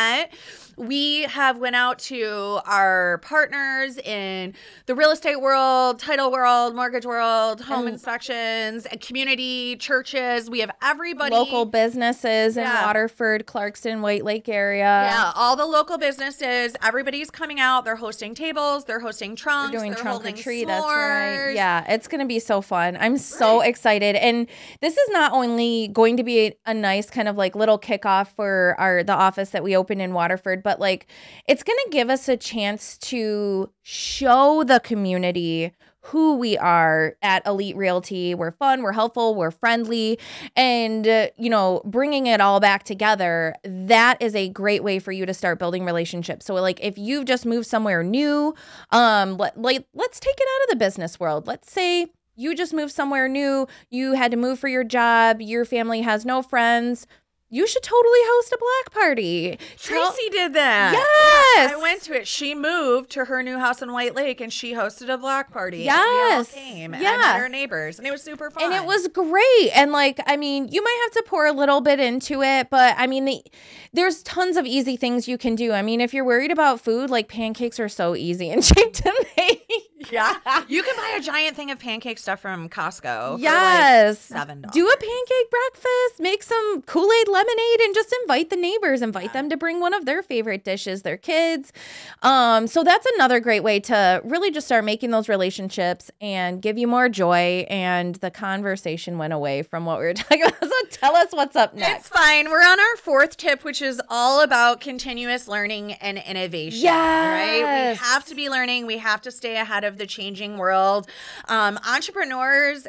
We 0.77 1.23
have 1.23 1.57
went 1.59 1.75
out 1.75 1.99
to 1.99 2.59
our 2.65 3.19
partners 3.19 3.97
in 3.97 4.55
the 4.87 4.95
real 4.95 5.11
estate 5.11 5.39
world, 5.39 5.99
title 5.99 6.31
world, 6.31 6.75
mortgage 6.75 7.05
world, 7.05 7.61
home 7.61 7.87
inspections, 7.87 8.87
community 8.99 9.75
churches. 9.75 10.49
We 10.49 10.59
have 10.61 10.71
everybody 10.81 11.35
Local 11.35 11.65
businesses 11.65 12.57
in 12.57 12.63
Waterford, 12.63 13.45
Clarkston, 13.45 14.01
White 14.01 14.23
Lake 14.23 14.49
area. 14.49 14.81
Yeah, 14.83 15.31
all 15.35 15.55
the 15.55 15.65
local 15.65 15.97
businesses, 15.99 16.75
everybody's 16.81 17.29
coming 17.29 17.59
out. 17.59 17.85
They're 17.85 17.95
hosting 17.97 18.33
tables, 18.33 18.85
they're 18.85 19.01
hosting 19.01 19.35
trunks, 19.35 19.73
We're 19.73 19.79
doing 19.79 19.91
they're 19.91 20.01
trunk 20.01 20.21
or 20.21 20.23
holding 20.23 20.35
treat. 20.35 20.67
That's 20.67 20.83
right. 20.83 21.51
Yeah, 21.53 21.85
it's 21.93 22.07
gonna 22.07 22.25
be 22.25 22.39
so 22.39 22.61
fun. 22.61 22.97
I'm 22.99 23.17
so 23.17 23.61
excited, 23.61 24.15
and 24.15 24.47
this 24.79 24.97
is 24.97 25.09
not 25.09 25.33
only 25.33 25.89
going 25.89 26.17
to 26.17 26.23
be 26.23 26.39
a, 26.39 26.57
a 26.67 26.73
nice 26.73 27.09
kind 27.09 27.27
of 27.27 27.35
like 27.35 27.55
little 27.55 27.77
kickoff 27.77 28.29
for 28.29 28.75
our 28.79 29.03
the 29.03 29.13
office 29.13 29.51
that 29.51 29.63
we 29.63 29.75
opened 29.81 30.01
in 30.01 30.13
Waterford, 30.13 30.63
but 30.63 30.79
like 30.79 31.07
it's 31.47 31.63
gonna 31.63 31.79
give 31.89 32.09
us 32.09 32.29
a 32.29 32.37
chance 32.37 32.97
to 32.99 33.69
show 33.81 34.63
the 34.63 34.79
community 34.79 35.73
who 36.05 36.35
we 36.35 36.57
are 36.57 37.15
at 37.21 37.45
Elite 37.45 37.75
Realty. 37.75 38.33
We're 38.33 38.51
fun, 38.51 38.81
we're 38.81 38.91
helpful, 38.91 39.35
we're 39.35 39.51
friendly, 39.51 40.17
and 40.55 41.07
uh, 41.07 41.27
you 41.37 41.49
know, 41.49 41.81
bringing 41.85 42.27
it 42.27 42.41
all 42.41 42.59
back 42.59 42.83
together. 42.83 43.55
That 43.63 44.17
is 44.19 44.35
a 44.35 44.49
great 44.49 44.83
way 44.83 44.99
for 44.99 45.11
you 45.11 45.25
to 45.25 45.33
start 45.33 45.59
building 45.59 45.85
relationships. 45.85 46.45
So, 46.45 46.55
like, 46.55 46.79
if 46.81 46.97
you've 46.97 47.25
just 47.25 47.45
moved 47.45 47.67
somewhere 47.67 48.03
new, 48.03 48.55
um, 48.89 49.37
let, 49.37 49.59
like 49.61 49.85
let's 49.93 50.19
take 50.19 50.35
it 50.37 50.47
out 50.55 50.63
of 50.63 50.69
the 50.71 50.83
business 50.83 51.19
world. 51.19 51.47
Let's 51.47 51.71
say 51.71 52.07
you 52.35 52.55
just 52.55 52.73
moved 52.73 52.93
somewhere 52.93 53.27
new, 53.27 53.67
you 53.89 54.13
had 54.13 54.31
to 54.31 54.37
move 54.37 54.57
for 54.57 54.67
your 54.67 54.83
job, 54.83 55.41
your 55.41 55.65
family 55.65 56.01
has 56.01 56.25
no 56.25 56.41
friends. 56.41 57.05
You 57.53 57.67
should 57.67 57.83
totally 57.83 58.19
host 58.23 58.53
a 58.53 58.57
black 58.57 58.93
party. 59.03 59.59
Tell- 59.77 60.11
Tracy 60.13 60.29
did 60.29 60.53
that. 60.53 60.93
Yes. 60.93 61.73
I 61.73 61.75
went 61.75 62.01
to 62.03 62.13
it. 62.13 62.25
She 62.25 62.55
moved 62.55 63.09
to 63.11 63.25
her 63.25 63.43
new 63.43 63.59
house 63.59 63.81
in 63.81 63.91
White 63.91 64.15
Lake 64.15 64.39
and 64.39 64.53
she 64.53 64.71
hosted 64.73 65.13
a 65.13 65.17
black 65.17 65.51
party. 65.51 65.79
and 65.79 65.85
Yes. 65.97 66.53
We 66.55 66.59
all 66.61 66.65
came. 66.67 66.93
And 66.93 67.03
Yeah. 67.03 67.17
Met 67.17 67.35
her 67.35 67.49
neighbors 67.49 67.97
and 67.97 68.07
it 68.07 68.11
was 68.11 68.23
super 68.23 68.49
fun. 68.49 68.63
And 68.63 68.73
it 68.73 68.85
was 68.85 69.09
great. 69.09 69.69
And 69.75 69.91
like, 69.91 70.19
I 70.25 70.37
mean, 70.37 70.69
you 70.69 70.81
might 70.81 70.99
have 71.03 71.23
to 71.23 71.29
pour 71.29 71.45
a 71.45 71.51
little 71.51 71.81
bit 71.81 71.99
into 71.99 72.41
it, 72.41 72.69
but 72.69 72.95
I 72.97 73.05
mean, 73.05 73.25
the, 73.25 73.43
there's 73.91 74.23
tons 74.23 74.55
of 74.55 74.65
easy 74.65 74.95
things 74.95 75.27
you 75.27 75.37
can 75.37 75.55
do. 75.55 75.73
I 75.73 75.81
mean, 75.81 75.99
if 75.99 76.13
you're 76.13 76.23
worried 76.23 76.51
about 76.51 76.79
food, 76.79 77.09
like 77.09 77.27
pancakes 77.27 77.81
are 77.81 77.89
so 77.89 78.15
easy 78.15 78.49
and 78.49 78.63
cheap 78.63 78.93
to 78.93 79.25
make. 79.37 79.67
Yeah. 80.09 80.37
you 80.67 80.83
can 80.83 80.95
buy 80.95 81.15
a 81.17 81.21
giant 81.21 81.55
thing 81.55 81.71
of 81.71 81.79
pancake 81.79 82.17
stuff 82.17 82.39
from 82.39 82.69
Costco. 82.69 83.39
Yes. 83.39 84.27
For 84.27 84.35
like 84.35 84.47
$7. 84.47 84.71
Do 84.71 84.87
a 84.87 84.97
pancake 84.97 85.51
breakfast, 85.51 86.19
make 86.19 86.43
some 86.43 86.81
Kool 86.83 87.09
Aid 87.11 87.27
lemonade, 87.27 87.79
and 87.81 87.93
just 87.93 88.13
invite 88.21 88.49
the 88.49 88.55
neighbors. 88.55 89.01
Invite 89.01 89.33
them 89.33 89.49
to 89.49 89.57
bring 89.57 89.79
one 89.79 89.93
of 89.93 90.05
their 90.05 90.23
favorite 90.23 90.63
dishes, 90.63 91.01
their 91.01 91.17
kids. 91.17 91.73
Um, 92.21 92.67
so 92.67 92.83
that's 92.83 93.05
another 93.15 93.39
great 93.39 93.63
way 93.63 93.79
to 93.81 94.21
really 94.23 94.51
just 94.51 94.67
start 94.67 94.83
making 94.85 95.11
those 95.11 95.29
relationships 95.29 96.09
and 96.19 96.61
give 96.61 96.77
you 96.77 96.87
more 96.87 97.09
joy. 97.09 97.65
And 97.69 98.15
the 98.15 98.31
conversation 98.31 99.17
went 99.17 99.33
away 99.33 99.63
from 99.63 99.85
what 99.85 99.99
we 99.99 100.05
were 100.05 100.13
talking 100.15 100.43
about. 100.43 100.61
So 100.61 100.85
tell 100.89 101.15
us 101.15 101.31
what's 101.31 101.55
up 101.55 101.73
next. 101.75 101.99
It's 101.99 102.09
fine. 102.09 102.49
We're 102.49 102.61
on 102.61 102.79
our 102.79 102.95
fourth 102.97 103.37
tip, 103.37 103.63
which 103.63 103.81
is 103.81 104.01
all 104.09 104.41
about 104.41 104.81
continuous 104.81 105.47
learning 105.47 105.93
and 105.93 106.17
innovation. 106.17 106.87
Right? 106.87 107.91
We 107.91 107.97
have 107.97 108.25
to 108.25 108.35
be 108.35 108.49
learning. 108.49 108.85
We 108.85 108.97
have 108.97 109.21
to 109.21 109.31
stay 109.31 109.57
ahead 109.57 109.83
of 109.83 109.90
the 109.97 110.07
changing 110.07 110.57
world. 110.57 111.07
Um, 111.47 111.79
entrepreneurs, 111.87 112.87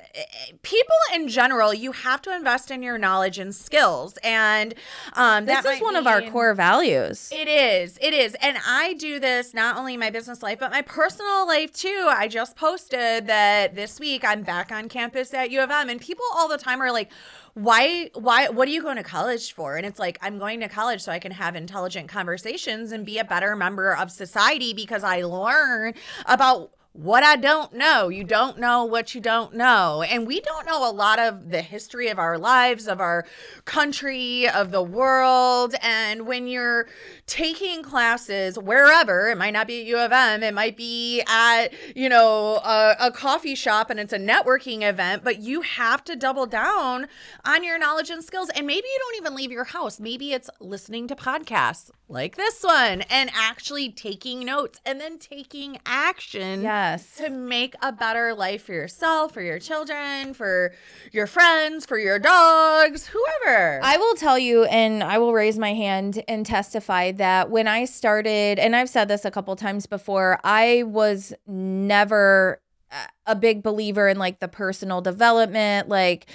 people 0.63 0.95
in 1.15 1.29
general, 1.29 1.73
you 1.75 1.93
have 1.93 2.23
to 2.23 2.35
invest 2.35 2.71
in 2.71 2.83
your 2.83 2.99
knowledge 2.99 3.39
and 3.39 3.55
skills. 3.55 4.19
And 4.23 4.75
um, 5.15 5.47
This 5.47 5.63
that 5.63 5.75
is 5.75 5.81
one 5.81 5.97
of 5.97 6.07
our 6.07 6.23
core 6.23 6.55
values. 6.55 7.31
It 7.33 7.49
is. 7.49 7.99
It 8.01 8.15
is. 8.15 8.37
And 8.41 8.59
I 8.67 8.95
do 8.95 9.19
this 9.19 9.55
not 9.55 9.77
only 9.77 9.95
in 9.95 10.01
my 10.01 10.11
business 10.11 10.43
life, 10.43 10.59
but 10.59 10.71
my 10.71 10.83
personal 10.83 11.47
life 11.47 11.73
too. 11.73 12.09
I 12.11 12.29
just 12.29 12.57
posted 12.57 13.27
that 13.27 13.75
this 13.75 13.99
week 14.01 14.25
I'm 14.25 14.43
back 14.43 14.71
on 14.73 14.89
campus 14.89 15.33
at 15.35 15.51
U 15.51 15.61
of 15.63 15.71
M 15.71 15.89
and 15.89 16.01
people 16.01 16.25
all 16.35 16.49
the 16.49 16.59
time 16.59 16.81
are 16.81 16.93
like, 16.93 17.11
why 17.55 18.11
why 18.15 18.49
what 18.49 18.67
are 18.67 18.71
you 18.71 18.83
going 18.83 18.97
to 18.97 19.03
college 19.03 19.53
for? 19.53 19.77
And 19.77 19.85
it's 19.85 19.99
like 19.99 20.19
I'm 20.23 20.39
going 20.39 20.61
to 20.61 20.69
college 20.69 21.03
so 21.03 21.13
I 21.13 21.19
can 21.19 21.33
have 21.33 21.55
intelligent 21.55 22.09
conversations 22.09 22.93
and 22.93 23.05
be 23.05 23.19
a 23.19 23.25
better 23.25 23.55
member 23.57 23.95
of 23.95 24.11
society 24.11 24.73
because 24.73 25.05
I 25.05 25.23
learn 25.23 25.95
about 26.27 26.73
what 26.95 27.25
I 27.25 27.37
don't 27.37 27.73
know. 27.73 28.11
You 28.11 28.23
don't 28.23 28.59
know 28.59 28.85
what 28.85 29.15
you 29.15 29.21
don't 29.21 29.55
know. 29.55 30.03
And 30.03 30.27
we 30.27 30.41
don't 30.41 30.67
know 30.67 30.89
a 30.89 30.93
lot 30.93 31.19
of 31.19 31.51
the 31.51 31.63
history 31.63 32.09
of 32.09 32.19
our 32.19 32.37
lives, 32.37 32.87
of 32.87 33.01
our 33.01 33.25
country, 33.65 34.47
of 34.47 34.73
the 34.73 34.83
world. 34.83 35.75
And 35.81 36.27
when 36.27 36.47
you're 36.47 36.89
taking 37.27 37.83
classes 37.83 38.59
wherever, 38.59 39.31
it 39.31 39.39
might 39.39 39.53
not 39.53 39.67
be 39.67 39.81
at 39.81 39.87
U 39.87 39.99
of 39.99 40.13
M, 40.13 40.43
it 40.43 40.53
might 40.53 40.77
be 40.77 41.23
at, 41.27 41.69
you 41.97 42.11
know, 42.11 42.57
a, 42.57 42.97
a 43.01 43.11
coffee 43.11 43.55
shop 43.55 43.89
and 43.89 43.99
it's 43.99 44.13
a 44.13 44.19
networking 44.19 44.87
event, 44.87 45.25
but 45.25 45.41
you 45.41 45.63
have 45.63 46.05
to 46.05 46.15
double 46.15 46.45
down 46.45 47.07
on 47.45 47.65
your 47.65 47.79
knowledge 47.79 48.11
and 48.11 48.23
skills. 48.23 48.49
And 48.55 48.67
maybe 48.67 48.87
you 48.87 48.99
don't 49.01 49.23
even 49.23 49.35
leave 49.37 49.51
your 49.51 49.65
house. 49.65 49.99
Maybe 50.01 50.33
it's 50.33 50.49
listening 50.61 51.09
to 51.09 51.17
podcasts 51.17 51.91
like 52.09 52.37
this 52.37 52.63
one 52.63 53.03
and 53.03 53.31
actually 53.35 53.91
taking 53.91 54.45
notes 54.45 54.81
and 54.85 55.01
then 55.01 55.19
taking 55.19 55.79
action 55.87 56.63
Yes. 56.63 57.17
to 57.17 57.31
make 57.31 57.75
a 57.83 57.91
better 57.93 58.35
life 58.35 58.65
for 58.65 58.73
yourself, 58.75 59.33
for 59.33 59.41
your 59.43 59.59
children, 59.59 60.35
for 60.35 60.73
your 61.11 61.27
friends, 61.27 61.85
for 61.87 61.99
your 61.99 62.19
dogs, 62.19 63.09
whoever. 63.09 63.81
I 63.83 63.97
will 63.97 64.15
tell 64.15 64.39
you, 64.39 64.65
and 64.65 65.03
I 65.03 65.19
will 65.19 65.33
raise 65.33 65.59
my 65.59 65.73
hand 65.75 66.23
and 66.29 66.45
testify 66.47 67.13
that 67.13 67.51
when 67.51 67.67
I 67.67 67.87
started, 67.87 68.59
and 68.59 68.77
I've 68.77 68.89
said 68.91 69.09
this 69.09 69.25
a 69.25 69.31
couple 69.31 69.57
times 69.57 69.87
before, 69.87 70.39
I 70.45 70.85
was 70.87 71.33
never 71.47 72.61
a- 73.27 73.37
big 73.37 73.63
believer 73.63 74.09
in 74.09 74.19
like 74.19 74.41
the 74.41 74.49
personal 74.49 75.01
development 75.01 75.89
like 75.89 76.27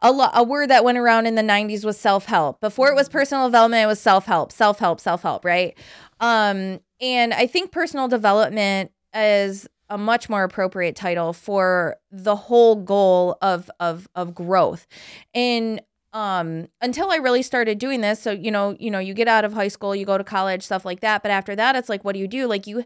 a, 0.00 0.10
lo- 0.12 0.30
a 0.34 0.42
word 0.42 0.70
that 0.70 0.84
went 0.84 0.98
around 0.98 1.26
in 1.26 1.34
the 1.34 1.42
90s 1.42 1.84
was 1.84 1.96
self-help. 1.98 2.60
Before 2.60 2.88
it 2.88 2.94
was 2.94 3.08
personal 3.08 3.46
development 3.46 3.82
it 3.82 3.86
was 3.86 4.00
self-help 4.00 4.52
self-help 4.52 5.00
self-help 5.00 5.44
right? 5.44 5.76
Um 6.20 6.80
and 7.00 7.34
i 7.34 7.46
think 7.46 7.72
personal 7.72 8.08
development 8.08 8.90
is 9.14 9.68
a 9.88 9.98
much 9.98 10.28
more 10.28 10.42
appropriate 10.44 10.96
title 10.96 11.32
for 11.32 11.96
the 12.10 12.34
whole 12.36 12.76
goal 12.76 13.36
of 13.42 13.70
of 13.80 14.08
of 14.14 14.34
growth. 14.34 14.86
And 15.34 15.80
um 16.12 16.68
until 16.80 17.10
i 17.10 17.16
really 17.16 17.42
started 17.42 17.78
doing 17.78 18.00
this 18.00 18.20
so 18.20 18.30
you 18.30 18.50
know 18.50 18.74
you 18.80 18.90
know 18.90 18.98
you 18.98 19.12
get 19.12 19.28
out 19.28 19.44
of 19.44 19.52
high 19.52 19.68
school 19.68 19.94
you 19.94 20.06
go 20.06 20.16
to 20.16 20.24
college 20.24 20.62
stuff 20.62 20.84
like 20.84 21.00
that 21.00 21.20
but 21.22 21.30
after 21.30 21.54
that 21.54 21.76
it's 21.76 21.88
like 21.90 22.04
what 22.04 22.12
do 22.14 22.18
you 22.18 22.28
do? 22.28 22.46
Like 22.46 22.66
you 22.66 22.84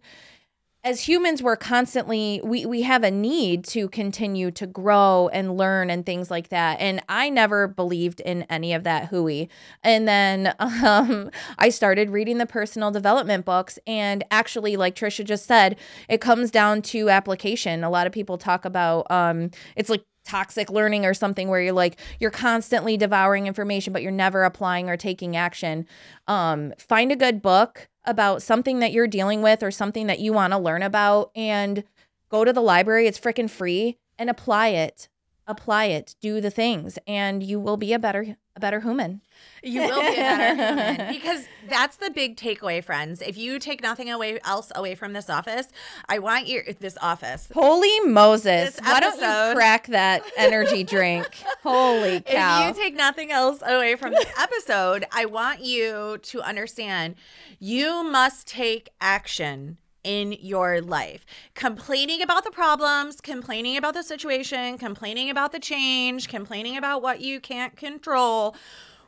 as 0.83 1.03
humans 1.03 1.43
we're 1.43 1.57
constantly 1.57 2.41
we 2.43 2.65
we 2.65 2.83
have 2.83 3.05
a 3.05 3.11
need 3.11 3.65
to 3.65 3.87
continue 3.91 4.51
to 4.51 4.67
grow 4.67 5.29
and 5.31 5.57
learn 5.57 5.91
and 5.91 6.07
things 6.07 6.31
like 6.31 6.49
that. 6.49 6.81
And 6.81 7.03
i 7.09 7.29
never 7.29 7.69
believed 7.69 8.21
in 8.21 8.45
any 8.45 8.73
of 8.73 8.85
that 8.85 9.09
hooey. 9.09 9.51
And 9.83 10.09
then 10.09 10.55
um 10.59 11.31
i 11.59 11.69
started 11.69 12.11
reading 12.11 12.39
the 12.39 12.47
personal 12.47 12.91
development 12.91 13.45
books. 13.45 13.79
And 13.87 14.25
actually 14.31 14.77
like 14.77 14.95
trisha 14.95 15.25
just 15.25 15.45
said 15.47 15.77
it 16.09 16.21
comes 16.23 16.51
down 16.51 16.81
to 16.83 17.11
application. 17.11 17.85
A 17.85 17.91
lot 17.91 18.07
of 18.07 18.13
people 18.13 18.39
talk 18.39 18.65
about 18.65 19.11
um 19.11 19.51
it's 19.77 19.91
like 19.91 20.05
toxic 20.25 20.71
learning 20.71 21.05
or 21.05 21.13
something 21.15 21.49
where 21.49 21.61
you're 21.61 21.73
like 21.75 21.99
you're 22.21 22.31
constantly 22.31 22.97
devouring 22.97 23.47
information 23.47 23.93
but 23.93 24.03
you're 24.03 24.13
never 24.13 24.45
applying 24.45 24.89
or 24.89 24.97
taking 24.97 25.37
action. 25.37 25.87
Um 26.27 26.73
find 26.79 27.13
a 27.13 27.17
good 27.17 27.43
book 27.43 27.90
about 28.05 28.43
something 28.43 28.79
that 28.81 28.93
you're 28.93 29.07
dealing 29.07 29.43
with 29.43 29.63
or 29.63 29.71
something 29.71 30.07
that 30.07 30.21
you 30.21 30.33
want 30.33 30.53
to 30.53 30.59
learn 30.59 30.83
about 30.83 31.31
and 31.37 31.85
go 32.29 32.45
to 32.45 32.53
the 32.53 32.63
library 32.63 33.07
it's 33.07 33.21
freaking 33.21 33.51
free 33.51 33.99
and 34.19 34.31
apply 34.31 34.69
it 34.69 35.09
apply 35.51 35.87
it, 35.87 36.15
do 36.21 36.41
the 36.41 36.51
things, 36.51 36.99
and 37.07 37.43
you 37.43 37.59
will 37.61 37.77
be 37.77 37.93
a 37.93 37.99
better 37.99 38.37
a 38.57 38.61
better 38.61 38.81
human. 38.81 39.21
You 39.63 39.83
will 39.83 40.01
be 40.01 40.09
a 40.09 40.21
better 40.21 40.55
human 40.95 41.13
because 41.15 41.47
that's 41.69 41.97
the 41.97 42.11
big 42.11 42.37
takeaway, 42.37 42.83
friends. 42.83 43.23
If 43.23 43.37
you 43.37 43.59
take 43.59 43.83
nothing 43.83 44.11
away 44.11 44.41
else 44.45 44.73
away 44.75 44.95
from 44.95 45.13
this 45.13 45.31
office, 45.31 45.69
I 46.09 46.19
want 46.19 46.47
you 46.47 46.63
this 46.81 46.99
office. 47.01 47.49
Holy 47.55 48.01
Moses! 48.01 48.77
This 48.77 48.81
Why 48.85 49.01
don't 49.01 49.15
you 49.17 49.55
crack 49.55 49.87
that 49.89 50.23
energy 50.37 50.85
drink? 50.95 51.27
Holy 51.63 52.21
cow! 52.21 52.69
If 52.69 52.77
you 52.77 52.83
take 52.83 52.95
nothing 52.95 53.31
else 53.31 53.63
away 53.65 53.97
from 53.97 54.13
this 54.13 54.31
episode, 54.39 55.05
I 55.13 55.27
want 55.27 55.61
you 55.61 56.19
to 56.23 56.43
understand 56.43 57.15
you 57.59 58.03
must 58.05 58.47
take 58.47 58.91
action 59.01 59.79
in 60.05 60.33
your 60.33 60.81
life. 60.81 61.25
Complaining 61.55 62.23
about 62.23 62.45
the 62.45 62.51
problems, 62.51 63.21
complaining 63.21 63.77
about 63.77 63.95
the 63.95 64.03
situation, 64.03 64.79
complaining 64.79 65.31
about 65.31 65.53
the 65.53 65.61
change, 65.61 66.29
complaining 66.29 66.77
about 66.77 67.03
what 67.03 67.21
you 67.21 67.41
can't 67.41 67.77
control 67.77 68.57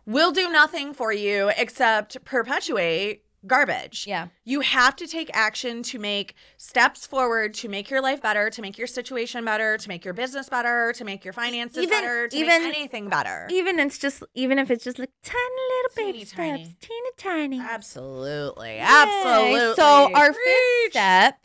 will 0.07 0.33
do 0.33 0.51
nothing 0.51 0.93
for 0.93 1.13
you 1.13 1.51
except 1.57 2.25
perpetuate 2.25 3.25
garbage. 3.47 4.07
Yeah. 4.07 4.29
You 4.45 4.61
have 4.61 4.95
to 4.97 5.07
take 5.07 5.31
action 5.35 5.83
to 5.85 5.99
make 5.99 6.35
steps 6.57 7.07
forward 7.07 7.55
to 7.55 7.69
make 7.69 7.91
your 7.91 8.01
life 8.01 8.23
better, 8.23 8.51
to 8.51 8.63
make 8.63 8.79
your 8.79 8.87
situation 8.87 9.45
better, 9.45 9.77
to 9.79 9.89
make 9.89 10.05
your 10.05 10.15
business 10.15 10.49
better, 10.49 10.93
to 10.97 11.05
make 11.05 11.25
your 11.25 11.33
finances 11.33 11.79
Even- 11.83 11.91
better, 11.91 12.29
to 12.29 12.37
even- 12.37 12.63
make 12.65 12.77
anything 12.77 13.09
better. 13.09 13.47
even 13.51 13.79
it's 13.79 13.99
just 13.99 14.23
even 14.35 14.59
if 14.59 14.71
it's 14.71 14.85
just 14.85 14.99
like 14.99 15.11
tiny 15.23 15.39
little 15.43 15.91
Teeny 15.97 16.13
baby 16.13 16.25
tiny. 16.25 16.65
steps, 16.65 16.87
teeny 16.87 17.11
tiny. 17.19 17.61
Absolutely. 17.61 18.69
Yay. 18.71 18.79
Absolutely. 18.81 19.75
So 19.77 20.11
our 20.15 20.33
fifth 20.33 20.91
step, 20.91 21.45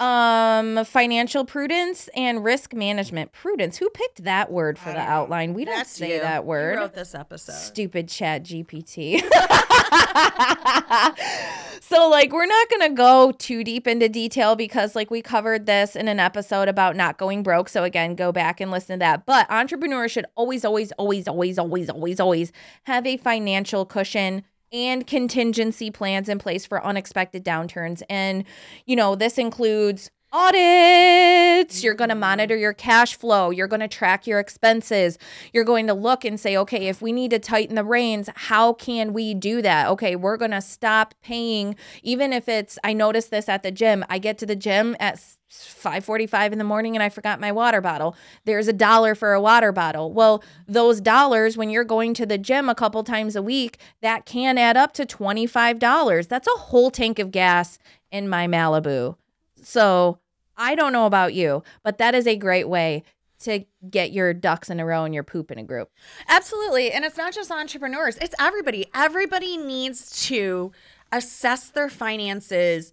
um, 0.00 0.84
financial 0.84 1.44
prudence 1.44 2.08
and 2.14 2.44
risk 2.44 2.74
management. 2.74 3.32
Prudence. 3.32 3.78
Who 3.78 3.88
picked 3.90 4.24
that 4.24 4.50
word 4.50 4.78
for 4.78 4.90
the 4.90 4.94
know. 4.94 5.00
outline? 5.00 5.54
We 5.54 5.64
don't 5.64 5.76
That's 5.76 5.90
say 5.90 6.14
you. 6.16 6.20
that 6.20 6.42
You 6.42 6.48
word. 6.48 6.76
wrote 6.76 6.94
this 6.94 7.14
episode. 7.14 7.52
Stupid 7.52 8.08
chat 8.08 8.44
GPT. 8.44 9.20
so 11.80 12.08
like 12.08 12.32
we're 12.32 12.46
not 12.46 12.68
going 12.68 12.90
to 12.90 12.94
go 12.94 13.32
too 13.32 13.64
deep 13.64 13.86
into 13.86 14.08
detail 14.08 14.56
because 14.56 14.94
like 14.94 15.10
we 15.10 15.22
covered 15.22 15.66
this 15.66 15.96
in 15.96 16.08
an 16.08 16.20
episode 16.20 16.68
about 16.68 16.96
not 16.96 17.18
going 17.18 17.42
broke. 17.42 17.68
So 17.68 17.84
again, 17.84 18.14
go 18.14 18.32
back 18.32 18.60
and 18.60 18.70
listen 18.70 18.98
to 18.98 19.00
that. 19.00 19.26
But 19.26 19.50
entrepreneurs 19.50 20.12
should 20.12 20.26
always 20.34 20.64
always 20.64 20.92
always 20.92 21.28
always 21.28 21.58
always 21.58 21.90
always 21.90 22.20
always 22.20 22.52
have 22.84 23.06
a 23.06 23.16
financial 23.16 23.84
cushion 23.86 24.42
and 24.72 25.06
contingency 25.06 25.90
plans 25.90 26.28
in 26.28 26.38
place 26.38 26.66
for 26.66 26.84
unexpected 26.84 27.44
downturns. 27.44 28.02
And 28.08 28.44
you 28.86 28.96
know, 28.96 29.14
this 29.14 29.38
includes 29.38 30.10
audits. 30.36 31.82
You're 31.82 31.94
going 31.94 32.10
to 32.10 32.14
mm-hmm. 32.14 32.20
monitor 32.20 32.56
your 32.56 32.74
cash 32.74 33.16
flow. 33.16 33.50
You're 33.50 33.66
going 33.66 33.80
to 33.80 33.88
track 33.88 34.26
your 34.26 34.38
expenses. 34.38 35.18
You're 35.52 35.64
going 35.64 35.86
to 35.86 35.94
look 35.94 36.24
and 36.24 36.38
say, 36.38 36.56
okay, 36.58 36.88
if 36.88 37.00
we 37.00 37.10
need 37.10 37.30
to 37.30 37.38
tighten 37.38 37.74
the 37.74 37.84
reins, 37.84 38.28
how 38.34 38.74
can 38.74 39.12
we 39.12 39.32
do 39.32 39.62
that? 39.62 39.88
Okay, 39.88 40.14
we're 40.14 40.36
going 40.36 40.50
to 40.50 40.60
stop 40.60 41.14
paying, 41.22 41.74
even 42.02 42.32
if 42.32 42.48
it's, 42.48 42.78
I 42.84 42.92
noticed 42.92 43.30
this 43.30 43.48
at 43.48 43.62
the 43.62 43.70
gym. 43.70 44.04
I 44.10 44.18
get 44.18 44.36
to 44.38 44.46
the 44.46 44.56
gym 44.56 44.94
at 45.00 45.16
5:45 45.48 46.52
in 46.52 46.58
the 46.58 46.64
morning 46.64 46.96
and 46.96 47.02
I 47.02 47.08
forgot 47.08 47.40
my 47.40 47.52
water 47.52 47.80
bottle. 47.80 48.16
There's 48.44 48.68
a 48.68 48.72
dollar 48.72 49.14
for 49.14 49.32
a 49.32 49.40
water 49.40 49.72
bottle. 49.72 50.12
Well, 50.12 50.42
those 50.66 51.00
dollars 51.00 51.56
when 51.56 51.70
you're 51.70 51.84
going 51.84 52.14
to 52.14 52.26
the 52.26 52.36
gym 52.36 52.68
a 52.68 52.74
couple 52.74 53.02
times 53.04 53.36
a 53.36 53.42
week, 53.42 53.78
that 54.02 54.26
can 54.26 54.58
add 54.58 54.76
up 54.76 54.92
to 54.94 55.06
$25. 55.06 56.28
That's 56.28 56.48
a 56.48 56.58
whole 56.58 56.90
tank 56.90 57.18
of 57.18 57.30
gas 57.30 57.78
in 58.10 58.28
my 58.28 58.46
Malibu. 58.46 59.16
So, 59.62 60.18
I 60.56 60.74
don't 60.74 60.92
know 60.92 61.06
about 61.06 61.34
you, 61.34 61.62
but 61.82 61.98
that 61.98 62.14
is 62.14 62.26
a 62.26 62.36
great 62.36 62.68
way 62.68 63.02
to 63.40 63.64
get 63.90 64.12
your 64.12 64.32
ducks 64.32 64.70
in 64.70 64.80
a 64.80 64.86
row 64.86 65.04
and 65.04 65.14
your 65.14 65.22
poop 65.22 65.50
in 65.50 65.58
a 65.58 65.62
group. 65.62 65.90
Absolutely. 66.28 66.90
And 66.90 67.04
it's 67.04 67.18
not 67.18 67.34
just 67.34 67.50
entrepreneurs, 67.50 68.16
it's 68.18 68.34
everybody. 68.38 68.86
Everybody 68.94 69.56
needs 69.56 70.24
to 70.28 70.72
assess 71.12 71.70
their 71.70 71.88
finances 71.88 72.92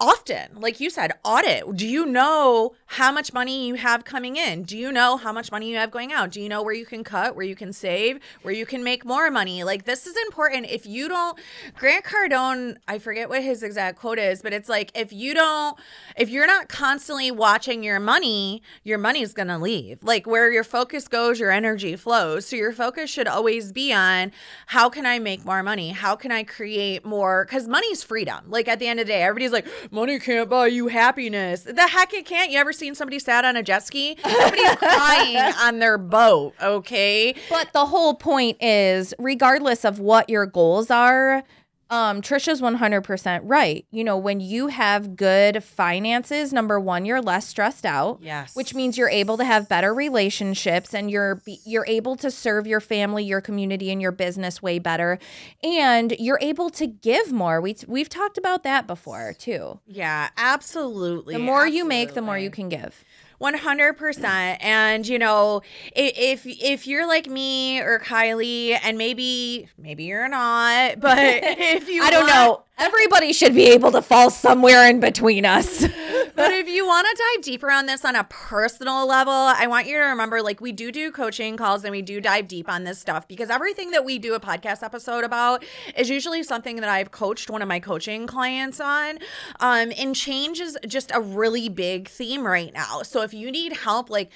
often. 0.00 0.48
Like 0.58 0.80
you 0.80 0.88
said, 0.88 1.12
audit. 1.24 1.76
Do 1.76 1.86
you 1.86 2.06
know 2.06 2.72
how 2.86 3.12
much 3.12 3.32
money 3.34 3.66
you 3.66 3.74
have 3.74 4.04
coming 4.04 4.36
in? 4.36 4.62
Do 4.62 4.76
you 4.76 4.90
know 4.90 5.18
how 5.18 5.32
much 5.32 5.52
money 5.52 5.70
you 5.70 5.76
have 5.76 5.90
going 5.90 6.12
out? 6.12 6.30
Do 6.30 6.40
you 6.40 6.48
know 6.48 6.62
where 6.62 6.74
you 6.74 6.86
can 6.86 7.04
cut, 7.04 7.36
where 7.36 7.44
you 7.44 7.54
can 7.54 7.72
save, 7.72 8.18
where 8.42 8.54
you 8.54 8.64
can 8.64 8.82
make 8.82 9.04
more 9.04 9.30
money? 9.30 9.62
Like 9.62 9.84
this 9.84 10.06
is 10.06 10.16
important. 10.26 10.66
If 10.70 10.86
you 10.86 11.08
don't 11.08 11.38
Grant 11.76 12.04
Cardone, 12.04 12.76
I 12.88 12.98
forget 12.98 13.28
what 13.28 13.42
his 13.42 13.62
exact 13.62 13.98
quote 13.98 14.18
is, 14.18 14.40
but 14.40 14.54
it's 14.54 14.68
like 14.68 14.90
if 14.94 15.12
you 15.12 15.34
don't 15.34 15.78
if 16.16 16.30
you're 16.30 16.46
not 16.46 16.68
constantly 16.68 17.30
watching 17.30 17.82
your 17.84 18.00
money, 18.00 18.62
your 18.82 18.98
money's 18.98 19.34
to 19.34 19.58
leave. 19.58 20.02
Like 20.02 20.26
where 20.26 20.50
your 20.50 20.64
focus 20.64 21.08
goes, 21.08 21.38
your 21.40 21.50
energy 21.50 21.96
flows. 21.96 22.46
So 22.46 22.56
your 22.56 22.72
focus 22.72 23.10
should 23.10 23.28
always 23.28 23.72
be 23.72 23.92
on 23.92 24.32
how 24.66 24.88
can 24.88 25.04
I 25.04 25.18
make 25.18 25.44
more 25.44 25.62
money? 25.62 25.90
How 25.90 26.16
can 26.16 26.32
I 26.32 26.42
create 26.42 27.04
more 27.04 27.44
cuz 27.46 27.68
money's 27.68 28.02
freedom. 28.02 28.44
Like 28.48 28.68
at 28.68 28.78
the 28.78 28.86
end 28.86 29.00
of 29.00 29.06
the 29.06 29.12
day, 29.12 29.22
everybody's 29.22 29.52
like 29.52 29.66
money 29.90 30.18
can't 30.18 30.48
buy 30.48 30.66
you 30.66 30.88
happiness. 30.88 31.62
The 31.62 31.88
heck 31.88 32.12
it 32.14 32.26
can't. 32.26 32.50
You 32.50 32.58
ever 32.58 32.72
seen 32.72 32.94
somebody 32.94 33.18
sad 33.18 33.44
on 33.44 33.56
a 33.56 33.62
jet 33.62 33.82
ski? 33.82 34.16
Somebody's 34.22 34.76
crying 34.76 35.36
on 35.60 35.78
their 35.78 35.98
boat, 35.98 36.54
okay? 36.62 37.34
But 37.48 37.72
the 37.72 37.86
whole 37.86 38.14
point 38.14 38.62
is, 38.62 39.14
regardless 39.18 39.84
of 39.84 39.98
what 39.98 40.28
your 40.30 40.46
goals 40.46 40.90
are, 40.90 41.42
um, 41.90 42.22
Trisha's 42.22 42.60
100% 42.60 43.40
right. 43.42 43.84
You 43.90 44.04
know, 44.04 44.16
when 44.16 44.38
you 44.38 44.68
have 44.68 45.16
good 45.16 45.64
finances, 45.64 46.52
number 46.52 46.78
one, 46.78 47.04
you're 47.04 47.20
less 47.20 47.48
stressed 47.48 47.84
out. 47.84 48.20
Yes. 48.22 48.54
Which 48.54 48.74
means 48.74 48.96
you're 48.96 49.10
able 49.10 49.36
to 49.36 49.44
have 49.44 49.68
better 49.68 49.92
relationships 49.92 50.94
and 50.94 51.10
you're 51.10 51.42
you're 51.66 51.86
able 51.86 52.14
to 52.16 52.30
serve 52.30 52.66
your 52.66 52.80
family, 52.80 53.24
your 53.24 53.40
community, 53.40 53.90
and 53.90 54.00
your 54.00 54.12
business 54.12 54.62
way 54.62 54.78
better. 54.78 55.18
And 55.64 56.14
you're 56.18 56.38
able 56.40 56.70
to 56.70 56.86
give 56.86 57.32
more. 57.32 57.60
We 57.60 57.76
we've 57.88 58.08
talked 58.08 58.38
about 58.38 58.62
that 58.62 58.86
before 58.86 59.34
too. 59.36 59.80
Yeah, 59.86 60.28
absolutely. 60.36 61.34
The 61.34 61.40
more 61.40 61.66
you 61.66 61.84
make, 61.84 62.14
the 62.14 62.22
more 62.22 62.38
you 62.38 62.50
can 62.50 62.68
give. 62.68 63.04
One 63.40 63.54
hundred 63.54 63.94
percent, 63.94 64.62
and 64.62 65.08
you 65.08 65.18
know, 65.18 65.62
if 65.96 66.42
if 66.46 66.86
you're 66.86 67.08
like 67.08 67.26
me 67.26 67.80
or 67.80 67.98
Kylie, 67.98 68.78
and 68.82 68.98
maybe 68.98 69.66
maybe 69.78 70.04
you're 70.04 70.28
not, 70.28 71.00
but 71.00 71.16
if 71.18 71.88
you, 71.88 72.02
I 72.02 72.10
don't 72.10 72.24
want- 72.24 72.34
know. 72.34 72.62
Everybody 72.76 73.32
should 73.34 73.54
be 73.54 73.64
able 73.68 73.92
to 73.92 74.00
fall 74.02 74.28
somewhere 74.30 74.88
in 74.88 75.00
between 75.00 75.44
us. 75.46 75.84
but 76.34 76.52
if 76.52 76.68
you 76.68 76.86
want 76.86 77.06
to 77.06 77.22
dive 77.22 77.44
deeper 77.44 77.70
on 77.70 77.86
this 77.86 78.04
on 78.04 78.16
a 78.16 78.24
personal 78.24 79.06
level, 79.06 79.32
I 79.32 79.66
want 79.66 79.86
you 79.86 79.96
to 79.96 80.04
remember 80.04 80.42
like 80.42 80.60
we 80.60 80.72
do 80.72 80.92
do 80.92 81.10
coaching 81.10 81.56
calls 81.56 81.84
and 81.84 81.92
we 81.92 82.02
do 82.02 82.20
dive 82.20 82.48
deep 82.48 82.68
on 82.68 82.84
this 82.84 82.98
stuff 82.98 83.26
because 83.28 83.50
everything 83.50 83.90
that 83.90 84.04
we 84.04 84.18
do 84.18 84.34
a 84.34 84.40
podcast 84.40 84.82
episode 84.82 85.24
about 85.24 85.64
is 85.96 86.10
usually 86.10 86.42
something 86.42 86.76
that 86.76 86.88
I've 86.88 87.10
coached 87.10 87.50
one 87.50 87.62
of 87.62 87.68
my 87.68 87.80
coaching 87.80 88.26
clients 88.26 88.80
on. 88.80 89.18
Um, 89.60 89.92
and 89.98 90.14
change 90.14 90.60
is 90.60 90.78
just 90.86 91.10
a 91.14 91.20
really 91.20 91.68
big 91.68 92.08
theme 92.08 92.46
right 92.46 92.72
now. 92.72 93.02
So 93.02 93.22
if 93.22 93.34
you 93.34 93.50
need 93.50 93.72
help, 93.74 94.10
like, 94.10 94.30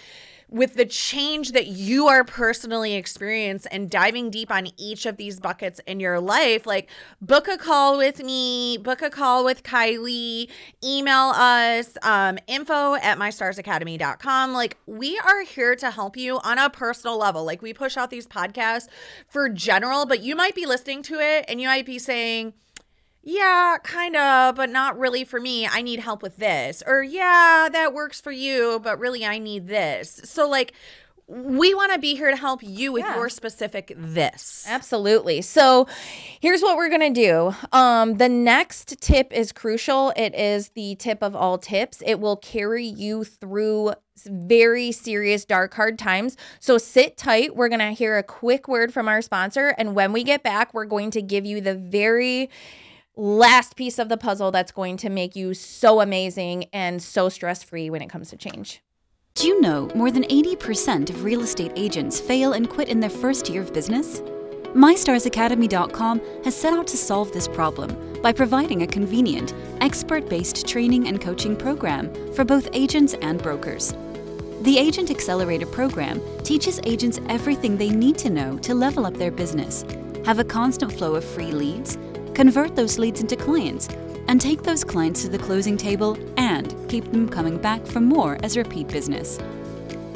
with 0.48 0.74
the 0.74 0.84
change 0.84 1.52
that 1.52 1.66
you 1.66 2.06
are 2.06 2.24
personally 2.24 2.94
experiencing 2.94 3.70
and 3.72 3.90
diving 3.90 4.30
deep 4.30 4.50
on 4.50 4.68
each 4.76 5.06
of 5.06 5.16
these 5.16 5.40
buckets 5.40 5.80
in 5.86 6.00
your 6.00 6.20
life, 6.20 6.66
like 6.66 6.88
book 7.20 7.48
a 7.48 7.56
call 7.56 7.96
with 7.96 8.22
me, 8.22 8.76
book 8.78 9.02
a 9.02 9.10
call 9.10 9.44
with 9.44 9.62
Kylie, 9.62 10.48
email 10.82 11.32
us, 11.34 11.96
um, 12.02 12.38
info 12.46 12.94
at 12.94 13.18
mystarsacademy.com. 13.18 14.52
Like, 14.52 14.76
we 14.86 15.18
are 15.18 15.42
here 15.42 15.74
to 15.76 15.90
help 15.90 16.16
you 16.16 16.38
on 16.40 16.58
a 16.58 16.70
personal 16.70 17.18
level. 17.18 17.44
Like, 17.44 17.62
we 17.62 17.72
push 17.72 17.96
out 17.96 18.10
these 18.10 18.26
podcasts 18.26 18.88
for 19.28 19.48
general, 19.48 20.06
but 20.06 20.22
you 20.22 20.36
might 20.36 20.54
be 20.54 20.66
listening 20.66 21.02
to 21.04 21.14
it 21.20 21.44
and 21.48 21.60
you 21.60 21.68
might 21.68 21.86
be 21.86 21.98
saying, 21.98 22.54
yeah, 23.24 23.78
kind 23.82 24.14
of, 24.16 24.54
but 24.54 24.70
not 24.70 24.98
really 24.98 25.24
for 25.24 25.40
me. 25.40 25.66
I 25.66 25.80
need 25.82 26.00
help 26.00 26.22
with 26.22 26.36
this. 26.36 26.82
Or, 26.86 27.02
yeah, 27.02 27.68
that 27.72 27.94
works 27.94 28.20
for 28.20 28.30
you, 28.30 28.80
but 28.82 28.98
really 28.98 29.24
I 29.24 29.38
need 29.38 29.66
this. 29.66 30.20
So, 30.24 30.48
like, 30.48 30.74
we 31.26 31.72
want 31.72 31.90
to 31.90 31.98
be 31.98 32.14
here 32.16 32.30
to 32.30 32.36
help 32.36 32.60
you 32.62 32.92
with 32.92 33.02
Yeah. 33.04 33.16
your 33.16 33.30
specific 33.30 33.94
this. 33.96 34.66
Absolutely. 34.68 35.40
So 35.40 35.86
here's 36.38 36.60
what 36.60 36.76
we're 36.76 36.90
going 36.90 37.14
to 37.14 37.18
do. 37.18 37.54
Um, 37.72 38.18
the 38.18 38.28
next 38.28 39.00
tip 39.00 39.32
is 39.32 39.50
crucial. 39.50 40.12
It 40.16 40.34
is 40.34 40.68
the 40.74 40.96
tip 40.96 41.22
of 41.22 41.34
all 41.34 41.56
tips. 41.56 42.02
It 42.04 42.20
will 42.20 42.36
carry 42.36 42.84
you 42.84 43.24
through 43.24 43.94
very 44.26 44.92
serious 44.92 45.46
dark 45.46 45.72
hard 45.72 45.98
times. 45.98 46.36
So 46.60 46.76
sit 46.76 47.16
tight. 47.16 47.56
We're 47.56 47.70
going 47.70 47.78
to 47.80 47.92
hear 47.92 48.18
a 48.18 48.22
quick 48.22 48.68
word 48.68 48.92
from 48.92 49.08
our 49.08 49.22
sponsor. 49.22 49.68
And 49.78 49.94
when 49.94 50.12
we 50.12 50.24
get 50.24 50.42
back, 50.42 50.74
we're 50.74 50.84
going 50.84 51.10
to 51.12 51.22
give 51.22 51.46
you 51.46 51.62
the 51.62 51.74
very 51.74 52.50
last 53.16 53.76
piece 53.76 53.98
of 53.98 54.08
the 54.08 54.16
puzzle 54.16 54.50
that's 54.50 54.72
going 54.72 54.96
to 54.98 55.08
make 55.08 55.36
you 55.36 55.54
so 55.54 56.00
amazing 56.00 56.64
and 56.72 57.02
so 57.02 57.28
stress 57.28 57.62
free 57.62 57.90
when 57.90 58.02
it 58.02 58.08
comes 58.08 58.30
to 58.30 58.36
change. 58.36 58.82
Do 59.34 59.48
you 59.48 59.60
know 59.60 59.90
more 59.94 60.10
than 60.10 60.24
80% 60.24 61.10
of 61.10 61.24
real 61.24 61.42
estate 61.42 61.72
agents 61.74 62.20
fail 62.20 62.52
and 62.52 62.68
quit 62.68 62.88
in 62.88 63.00
their 63.00 63.10
first 63.10 63.48
year 63.48 63.62
of 63.62 63.72
business? 63.72 64.20
MyStarsAcademy.com 64.74 66.20
has 66.44 66.56
set 66.56 66.72
out 66.72 66.86
to 66.88 66.96
solve 66.96 67.32
this 67.32 67.46
problem 67.46 68.20
by 68.22 68.32
providing 68.32 68.82
a 68.82 68.86
convenient, 68.86 69.54
expert 69.80 70.28
based 70.28 70.66
training 70.66 71.06
and 71.06 71.20
coaching 71.20 71.56
program 71.56 72.12
for 72.32 72.44
both 72.44 72.68
agents 72.72 73.14
and 73.22 73.42
brokers. 73.42 73.94
The 74.62 74.78
Agent 74.78 75.10
Accelerator 75.10 75.66
program 75.66 76.20
teaches 76.42 76.80
agents 76.84 77.20
everything 77.28 77.76
they 77.76 77.90
need 77.90 78.16
to 78.18 78.30
know 78.30 78.56
to 78.58 78.74
level 78.74 79.04
up 79.04 79.14
their 79.14 79.30
business, 79.30 79.84
have 80.24 80.38
a 80.38 80.44
constant 80.44 80.92
flow 80.92 81.16
of 81.16 81.24
free 81.24 81.52
leads, 81.52 81.98
convert 82.34 82.76
those 82.76 82.98
leads 82.98 83.20
into 83.20 83.36
clients, 83.36 83.88
and 84.28 84.40
take 84.40 84.62
those 84.62 84.84
clients 84.84 85.22
to 85.22 85.28
the 85.28 85.38
closing 85.38 85.76
table 85.76 86.18
and 86.36 86.74
keep 86.88 87.10
them 87.12 87.28
coming 87.28 87.58
back 87.58 87.84
for 87.86 88.00
more 88.00 88.38
as 88.42 88.56
repeat 88.56 88.88
business. 88.88 89.38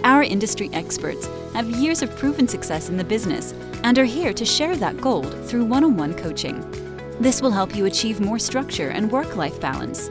Our 0.04 0.22
industry 0.22 0.70
experts 0.72 1.28
have 1.54 1.68
years 1.68 2.02
of 2.02 2.14
proven 2.16 2.48
success 2.48 2.88
in 2.88 2.96
the 2.96 3.04
business 3.04 3.52
and 3.82 3.98
are 3.98 4.04
here 4.04 4.32
to 4.32 4.44
share 4.44 4.76
that 4.76 5.00
gold 5.00 5.32
through 5.46 5.64
one 5.64 5.84
on 5.84 5.96
one 5.96 6.14
coaching. 6.14 6.64
This 7.20 7.42
will 7.42 7.50
help 7.50 7.74
you 7.74 7.86
achieve 7.86 8.20
more 8.20 8.38
structure 8.38 8.90
and 8.90 9.10
work 9.10 9.36
life 9.36 9.60
balance. 9.60 10.08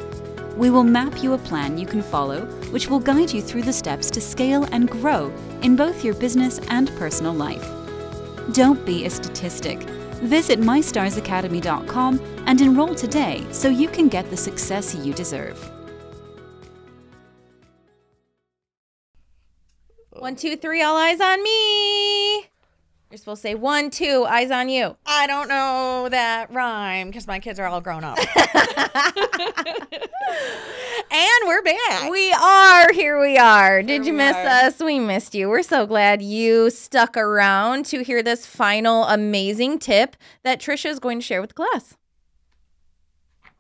We 0.56 0.70
will 0.70 0.84
map 0.84 1.24
you 1.24 1.34
a 1.34 1.38
plan 1.38 1.78
you 1.78 1.86
can 1.86 2.02
follow, 2.02 2.42
which 2.72 2.90
will 2.90 3.00
guide 3.00 3.32
you 3.32 3.42
through 3.42 3.62
the 3.62 3.74
steps 3.74 4.10
to 4.12 4.22
scale 4.22 4.66
and 4.72 4.90
grow 4.90 5.32
in 5.62 5.76
both 5.76 6.04
your 6.04 6.16
business 6.16 6.60
and 6.70 6.90
personal 6.98 7.34
life. 7.34 7.66
Don't 8.54 8.86
be 8.86 9.06
a 9.06 9.10
statistic. 9.10 9.86
Visit 10.24 10.60
mystarsacademy.com 10.60 12.20
and 12.46 12.62
enroll 12.62 12.96
today 12.96 13.46
so 13.52 13.68
you 13.70 13.88
can 13.88 14.08
get 14.08 14.30
the 14.30 14.38
success 14.38 14.96
you 14.96 15.14
deserve. 15.14 15.72
One, 20.12 20.36
two, 20.36 20.58
three, 20.58 20.82
all 20.82 20.98
eyes 20.98 21.22
on 21.22 21.44
me. 21.44 22.57
You're 23.10 23.18
supposed 23.18 23.42
to 23.44 23.48
say 23.48 23.56
one, 23.56 23.90
two, 23.90 24.26
eyes 24.28 24.52
on 24.52 24.68
you. 24.68 24.98
I 25.06 25.28
don't 25.28 25.48
know 25.48 26.10
that 26.10 26.52
rhyme 26.52 27.08
because 27.08 27.26
my 27.26 27.40
kids 27.40 27.58
are 27.58 27.66
all 27.66 27.80
grown 27.80 28.04
up. 28.04 28.18
and 31.10 31.40
we're 31.46 31.62
back. 31.62 32.12
We 32.12 32.34
are. 32.34 32.92
Here 32.92 33.18
we 33.18 33.38
are. 33.38 33.82
Did 33.82 34.06
you 34.06 34.12
miss 34.12 34.36
are. 34.36 34.46
us? 34.46 34.80
We 34.82 35.00
missed 35.00 35.34
you. 35.34 35.48
We're 35.48 35.64
so 35.64 35.86
glad 35.86 36.22
you 36.22 36.70
stuck 36.70 37.16
around 37.16 37.86
to 37.88 38.04
hear 38.04 38.22
this 38.22 38.46
final 38.46 39.06
amazing 39.06 39.80
tip 39.80 40.18
that 40.44 40.60
Trisha 40.60 40.90
is 40.90 41.00
going 41.00 41.20
to 41.20 41.26
share 41.26 41.40
with 41.40 41.52
the 41.52 41.56
class. 41.56 41.96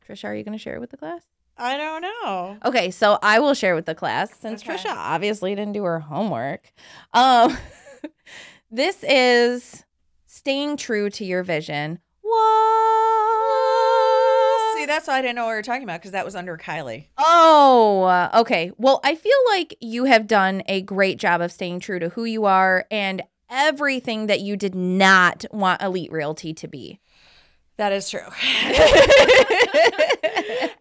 Trisha, 0.05 0.25
are 0.25 0.35
you 0.35 0.43
going 0.43 0.57
to 0.57 0.61
share 0.61 0.75
it 0.75 0.81
with 0.81 0.89
the 0.89 0.97
class? 0.97 1.21
I 1.57 1.77
don't 1.77 2.01
know. 2.01 2.57
Okay, 2.65 2.91
so 2.91 3.17
I 3.23 3.39
will 3.39 3.53
share 3.53 3.75
with 3.75 3.85
the 3.85 3.95
class 3.95 4.29
since 4.37 4.61
Okay. 4.61 4.75
Trisha 4.75 4.93
obviously 4.93 5.55
didn't 5.55 5.73
do 5.73 5.85
her 5.85 5.99
homework. 6.01 6.71
Um, 7.13 7.57
this 8.69 9.03
is 9.03 9.83
staying 10.25 10.77
true 10.77 11.09
to 11.11 11.25
your 11.25 11.43
vision. 11.43 11.99
What? 12.21 12.37
See, 14.77 14.85
that's 14.85 15.07
why 15.07 15.17
I 15.17 15.21
didn't 15.21 15.35
know 15.35 15.45
what 15.45 15.51
we 15.51 15.55
were 15.55 15.61
talking 15.63 15.83
about 15.83 15.99
because 16.01 16.11
that 16.11 16.25
was 16.25 16.35
under 16.35 16.57
Kylie. 16.57 17.07
Oh, 17.17 18.29
okay. 18.35 18.71
Well, 18.77 18.99
I 19.03 19.15
feel 19.15 19.37
like 19.49 19.75
you 19.81 20.05
have 20.05 20.27
done 20.27 20.63
a 20.67 20.81
great 20.81 21.17
job 21.17 21.41
of 21.41 21.51
staying 21.51 21.79
true 21.79 21.99
to 21.99 22.09
who 22.09 22.25
you 22.25 22.45
are 22.45 22.85
and 22.91 23.23
everything 23.49 24.27
that 24.27 24.41
you 24.41 24.57
did 24.57 24.75
not 24.75 25.45
want 25.51 25.81
Elite 25.81 26.11
Realty 26.11 26.53
to 26.53 26.67
be. 26.67 26.99
That 27.77 27.93
is 27.93 28.09
true. 28.09 28.21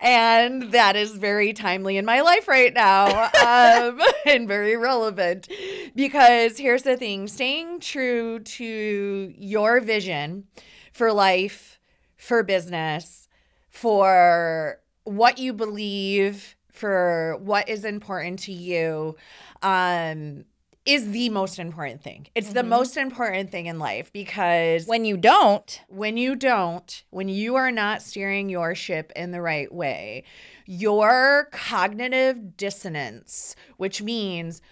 and 0.00 0.72
that 0.72 0.96
is 0.96 1.12
very 1.12 1.52
timely 1.52 1.98
in 1.98 2.06
my 2.06 2.22
life 2.22 2.48
right 2.48 2.72
now 2.72 3.24
um, 3.44 4.00
and 4.26 4.48
very 4.48 4.76
relevant 4.76 5.46
because 5.94 6.56
here's 6.56 6.85
the 6.85 6.96
thing 6.96 7.28
staying 7.28 7.80
true 7.80 8.38
to 8.40 9.35
your 9.37 9.80
vision 9.80 10.44
for 10.92 11.12
life, 11.12 11.78
for 12.16 12.42
business, 12.42 13.28
for 13.68 14.80
what 15.04 15.37
you 15.37 15.52
believe, 15.52 16.56
for 16.72 17.37
what 17.42 17.68
is 17.68 17.85
important 17.85 18.38
to 18.40 18.52
you. 18.52 19.16
Um, 19.62 20.44
is 20.87 21.11
the 21.11 21.29
most 21.31 21.59
important 21.59 22.01
thing. 22.03 22.29
It's 22.35 22.53
the 22.53 22.61
mm-hmm. 22.61 22.70
most 22.70 22.96
important 22.96 23.51
thing 23.51 23.66
in 23.66 23.79
life 23.79 24.12
because 24.12 24.87
When 24.87 25.05
you 25.05 25.16
don't, 25.16 25.81
when 25.88 26.16
you 26.16 26.37
don't, 26.37 27.03
when 27.11 27.29
you 27.29 27.57
are 27.57 27.72
not 27.72 28.03
steering 28.03 28.49
your 28.49 28.75
ship 28.75 29.12
in 29.16 29.33
the 29.33 29.42
right 29.42 29.72
way, 29.72 30.25
your 30.64 31.49
cognitive 31.51 32.57
dissonance, 32.57 33.57
which 33.77 34.01
means 34.01 34.62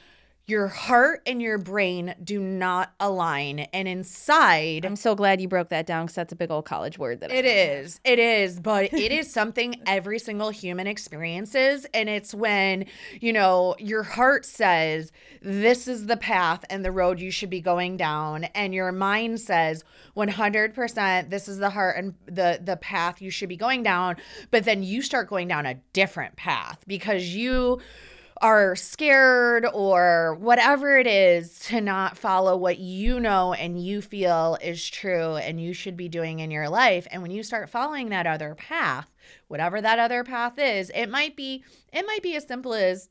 your 0.46 0.68
heart 0.68 1.22
and 1.26 1.40
your 1.40 1.56
brain 1.56 2.14
do 2.22 2.38
not 2.38 2.92
align, 3.00 3.60
and 3.60 3.88
inside, 3.88 4.84
I'm 4.84 4.96
so 4.96 5.14
glad 5.14 5.40
you 5.40 5.48
broke 5.48 5.70
that 5.70 5.86
down 5.86 6.04
because 6.04 6.16
that's 6.16 6.32
a 6.34 6.36
big 6.36 6.50
old 6.50 6.66
college 6.66 6.98
word 6.98 7.20
that 7.20 7.30
it 7.30 7.46
is. 7.46 7.98
It 8.04 8.18
is, 8.18 8.60
but 8.60 8.92
it 8.92 9.10
is 9.10 9.32
something 9.32 9.80
every 9.86 10.18
single 10.18 10.50
human 10.50 10.86
experiences. 10.86 11.86
And 11.94 12.10
it's 12.10 12.34
when, 12.34 12.84
you 13.20 13.32
know, 13.32 13.74
your 13.78 14.02
heart 14.02 14.44
says, 14.44 15.12
this 15.40 15.88
is 15.88 16.06
the 16.06 16.16
path 16.16 16.64
and 16.68 16.84
the 16.84 16.92
road 16.92 17.20
you 17.20 17.30
should 17.30 17.50
be 17.50 17.62
going 17.62 17.96
down. 17.96 18.44
And 18.44 18.74
your 18.74 18.92
mind 18.92 19.40
says, 19.40 19.82
100%, 20.14 21.30
this 21.30 21.48
is 21.48 21.56
the 21.56 21.70
heart 21.70 21.96
and 21.96 22.14
the, 22.26 22.60
the 22.62 22.76
path 22.76 23.22
you 23.22 23.30
should 23.30 23.48
be 23.48 23.56
going 23.56 23.82
down. 23.82 24.16
But 24.50 24.64
then 24.64 24.82
you 24.82 25.00
start 25.00 25.28
going 25.28 25.48
down 25.48 25.64
a 25.64 25.76
different 25.94 26.36
path 26.36 26.84
because 26.86 27.34
you 27.34 27.80
are 28.44 28.76
scared 28.76 29.64
or 29.72 30.36
whatever 30.38 30.98
it 30.98 31.06
is 31.06 31.58
to 31.60 31.80
not 31.80 32.18
follow 32.18 32.54
what 32.54 32.78
you 32.78 33.18
know 33.18 33.54
and 33.54 33.82
you 33.82 34.02
feel 34.02 34.58
is 34.60 34.86
true 34.86 35.36
and 35.36 35.58
you 35.58 35.72
should 35.72 35.96
be 35.96 36.10
doing 36.10 36.40
in 36.40 36.50
your 36.50 36.68
life. 36.68 37.06
And 37.10 37.22
when 37.22 37.30
you 37.30 37.42
start 37.42 37.70
following 37.70 38.10
that 38.10 38.26
other 38.26 38.54
path 38.54 39.10
whatever 39.48 39.80
that 39.80 39.98
other 39.98 40.22
path 40.22 40.58
is 40.58 40.90
it 40.94 41.08
might 41.08 41.34
be 41.34 41.64
it 41.90 42.06
might 42.06 42.22
be 42.22 42.36
as 42.36 42.46
simple 42.46 42.74
as 42.74 43.08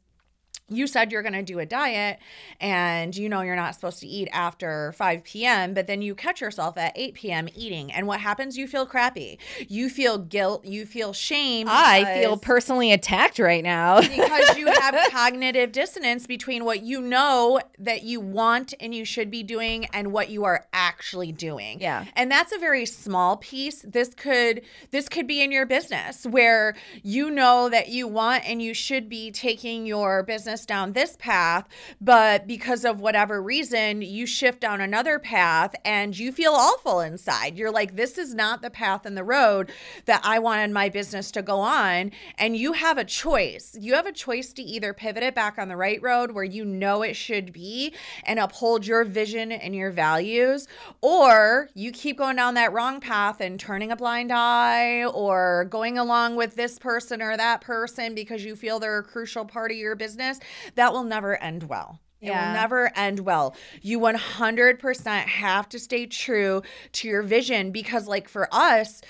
you 0.70 0.88
said 0.88 1.12
you're 1.12 1.22
going 1.22 1.34
to 1.34 1.44
do 1.44 1.60
a 1.60 1.66
diet 1.66 2.20
and 2.60 3.16
you 3.16 3.28
know 3.28 3.42
you're 3.42 3.56
not 3.56 3.76
supposed 3.76 4.00
to 4.00 4.08
eat 4.08 4.30
after 4.32 4.94
5 4.94 5.24
p.m., 5.24 5.74
but 5.74 5.88
then 5.88 6.02
you 6.02 6.16
catch 6.16 6.42
yourself 6.42 6.78
at 6.78 6.94
8 6.96 7.14
p.m. 7.16 7.50
eating. 7.54 7.92
And 7.92 8.08
what 8.08 8.22
happens? 8.22 8.58
You 8.58 8.68
feel 8.68 8.86
crappy. 8.86 9.40
You 9.68 9.90
feel 9.90 10.18
guilt. 10.18 10.66
You 10.66 10.86
feel 10.86 11.12
shame. 11.12 11.68
I 11.70 12.22
feel 12.22 12.38
personally 12.38 12.92
attacked 12.92 13.40
right 13.40 13.64
now. 13.64 14.02
because 14.02 14.58
you 14.58 14.68
have 14.68 14.96
cognitive 15.12 15.72
dissonance 15.72 16.26
between 16.28 16.64
what 16.64 16.82
you 16.82 17.02
know 17.02 17.60
that 17.78 18.04
you 18.04 18.22
want 18.22 18.74
and 18.80 18.96
you 18.96 19.04
should 19.04 19.30
be 19.30 19.44
doing 19.44 19.86
and 19.94 20.12
what 20.12 20.30
you 20.30 20.46
are 20.46 20.66
actually 20.72 21.32
doing. 21.32 21.82
Yeah. 21.82 22.06
And 22.16 22.32
that's 22.32 22.54
a 22.54 22.58
very 22.58 22.86
small 22.86 23.38
piece. 23.38 23.82
This 23.82 24.14
could 24.14 24.62
this 24.92 25.10
could 25.10 25.28
be 25.28 25.44
in 25.44 25.52
your 25.52 25.66
business 25.66 26.26
where 26.26 26.76
you 27.04 27.30
know 27.30 27.70
that 27.70 27.90
you 27.90 28.08
want 28.08 28.48
and 28.48 28.62
you 28.62 28.74
should 28.74 29.10
be 29.10 29.30
taking 29.30 29.86
your 29.86 30.24
business 30.24 30.43
down 30.66 30.94
this 30.94 31.16
path, 31.18 31.68
but 32.00 32.48
because 32.48 32.86
of 32.86 33.00
whatever 33.00 33.42
reason, 33.42 34.02
you 34.02 34.26
shift 34.26 34.60
down 34.60 34.82
another 34.82 35.20
path 35.20 35.76
and 35.84 36.18
you 36.18 36.32
feel 36.32 36.54
awful 36.54 37.00
inside. 37.00 37.58
You're 37.58 37.72
like 37.72 37.96
this 37.96 38.18
is 38.18 38.34
not 38.34 38.62
the 38.62 38.70
path 38.70 39.06
and 39.06 39.16
the 39.16 39.24
road 39.24 39.72
that 40.06 40.22
I 40.24 40.40
wanted 40.40 40.72
my 40.72 40.90
business 40.90 41.32
to 41.32 41.42
go 41.42 41.60
on 41.60 42.12
and 42.38 42.58
you 42.58 42.74
have 42.74 42.98
a 42.98 43.06
choice. 43.06 43.78
You 43.80 43.94
have 43.94 44.06
a 44.06 44.12
choice 44.12 44.54
to 44.54 44.62
either 44.62 44.94
pivot 44.94 45.24
it 45.24 45.36
back 45.36 45.58
on 45.58 45.68
the 45.68 45.78
right 45.78 46.02
road 46.02 46.32
where 46.32 46.44
you 46.44 46.66
know 46.66 47.02
it 47.02 47.16
should 47.16 47.54
be 47.54 47.94
and 48.24 48.40
uphold 48.40 48.86
your 48.86 49.04
vision 49.04 49.52
and 49.52 49.76
your 49.76 49.92
values, 49.92 50.68
or 51.02 51.70
you 51.74 51.92
keep 51.92 52.18
going 52.18 52.36
down 52.36 52.54
that 52.56 52.74
wrong 52.74 53.00
path 53.00 53.40
and 53.42 53.60
turning 53.60 53.92
a 53.92 53.96
blind 53.96 54.32
eye 54.32 55.06
or 55.06 55.66
going 55.66 55.98
along 55.98 56.36
with 56.36 56.56
this 56.56 56.80
person 56.80 57.22
or 57.22 57.38
that 57.38 57.62
person 57.62 58.14
because 58.16 58.44
you 58.44 58.56
feel 58.56 58.80
they're 58.80 59.00
a 59.00 59.04
crucial 59.04 59.46
part 59.46 59.72
of 59.72 59.78
your 59.78 59.96
business. 59.96 60.33
That 60.76 60.94
will 60.94 61.04
never 61.04 61.42
end 61.42 61.64
well. 61.64 62.00
It 62.22 62.28
Yeah. 62.28 62.48
will 62.48 62.54
never 62.54 62.92
end 62.98 63.20
well. 63.20 63.56
You 63.82 64.00
100% 64.00 65.28
have 65.28 65.68
to 65.70 65.80
stay 65.80 66.06
true 66.06 66.62
to 66.94 67.08
your 67.08 67.22
vision 67.22 67.72
because, 67.72 68.08
like, 68.08 68.30
for 68.30 68.48
us, 68.52 69.02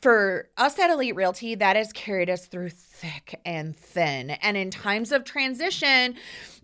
for 0.00 0.48
us 0.56 0.78
at 0.78 0.90
Elite 0.90 1.14
Realty, 1.16 1.54
that 1.54 1.76
has 1.76 1.92
carried 1.92 2.28
us 2.30 2.46
through 2.46 2.70
thick 2.70 3.40
and 3.44 3.76
thin. 3.76 4.30
And 4.30 4.56
in 4.56 4.70
times 4.70 5.12
of 5.12 5.24
transition, 5.24 6.14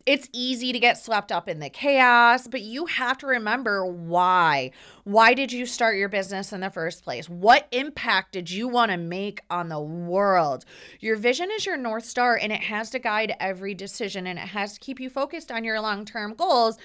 it's 0.06 0.28
easy 0.32 0.72
to 0.72 0.78
get 0.78 0.98
swept 0.98 1.32
up 1.32 1.48
in 1.48 1.60
the 1.60 1.70
chaos, 1.70 2.46
but 2.46 2.60
you 2.60 2.86
have 2.86 3.16
to 3.18 3.26
remember 3.26 3.86
why. 3.86 4.70
Why 5.04 5.32
did 5.32 5.50
you 5.50 5.64
start 5.64 5.96
your 5.96 6.10
business 6.10 6.52
in 6.52 6.60
the 6.60 6.70
first 6.70 7.04
place? 7.04 7.28
What 7.28 7.68
impact 7.72 8.32
did 8.32 8.50
you 8.50 8.68
want 8.68 8.90
to 8.90 8.98
make 8.98 9.40
on 9.48 9.70
the 9.70 9.80
world? 9.80 10.66
Your 11.00 11.16
vision 11.16 11.48
is 11.56 11.64
your 11.64 11.78
North 11.78 12.04
Star 12.04 12.36
and 12.36 12.52
it 12.52 12.62
has 12.62 12.90
to 12.90 12.98
guide 12.98 13.34
every 13.40 13.74
decision 13.74 14.26
and 14.26 14.38
it 14.38 14.48
has 14.48 14.74
to 14.74 14.80
keep 14.80 15.00
you 15.00 15.08
focused 15.08 15.50
on 15.50 15.64
your 15.64 15.80
long 15.80 16.04
term 16.04 16.34
goals. 16.34 16.76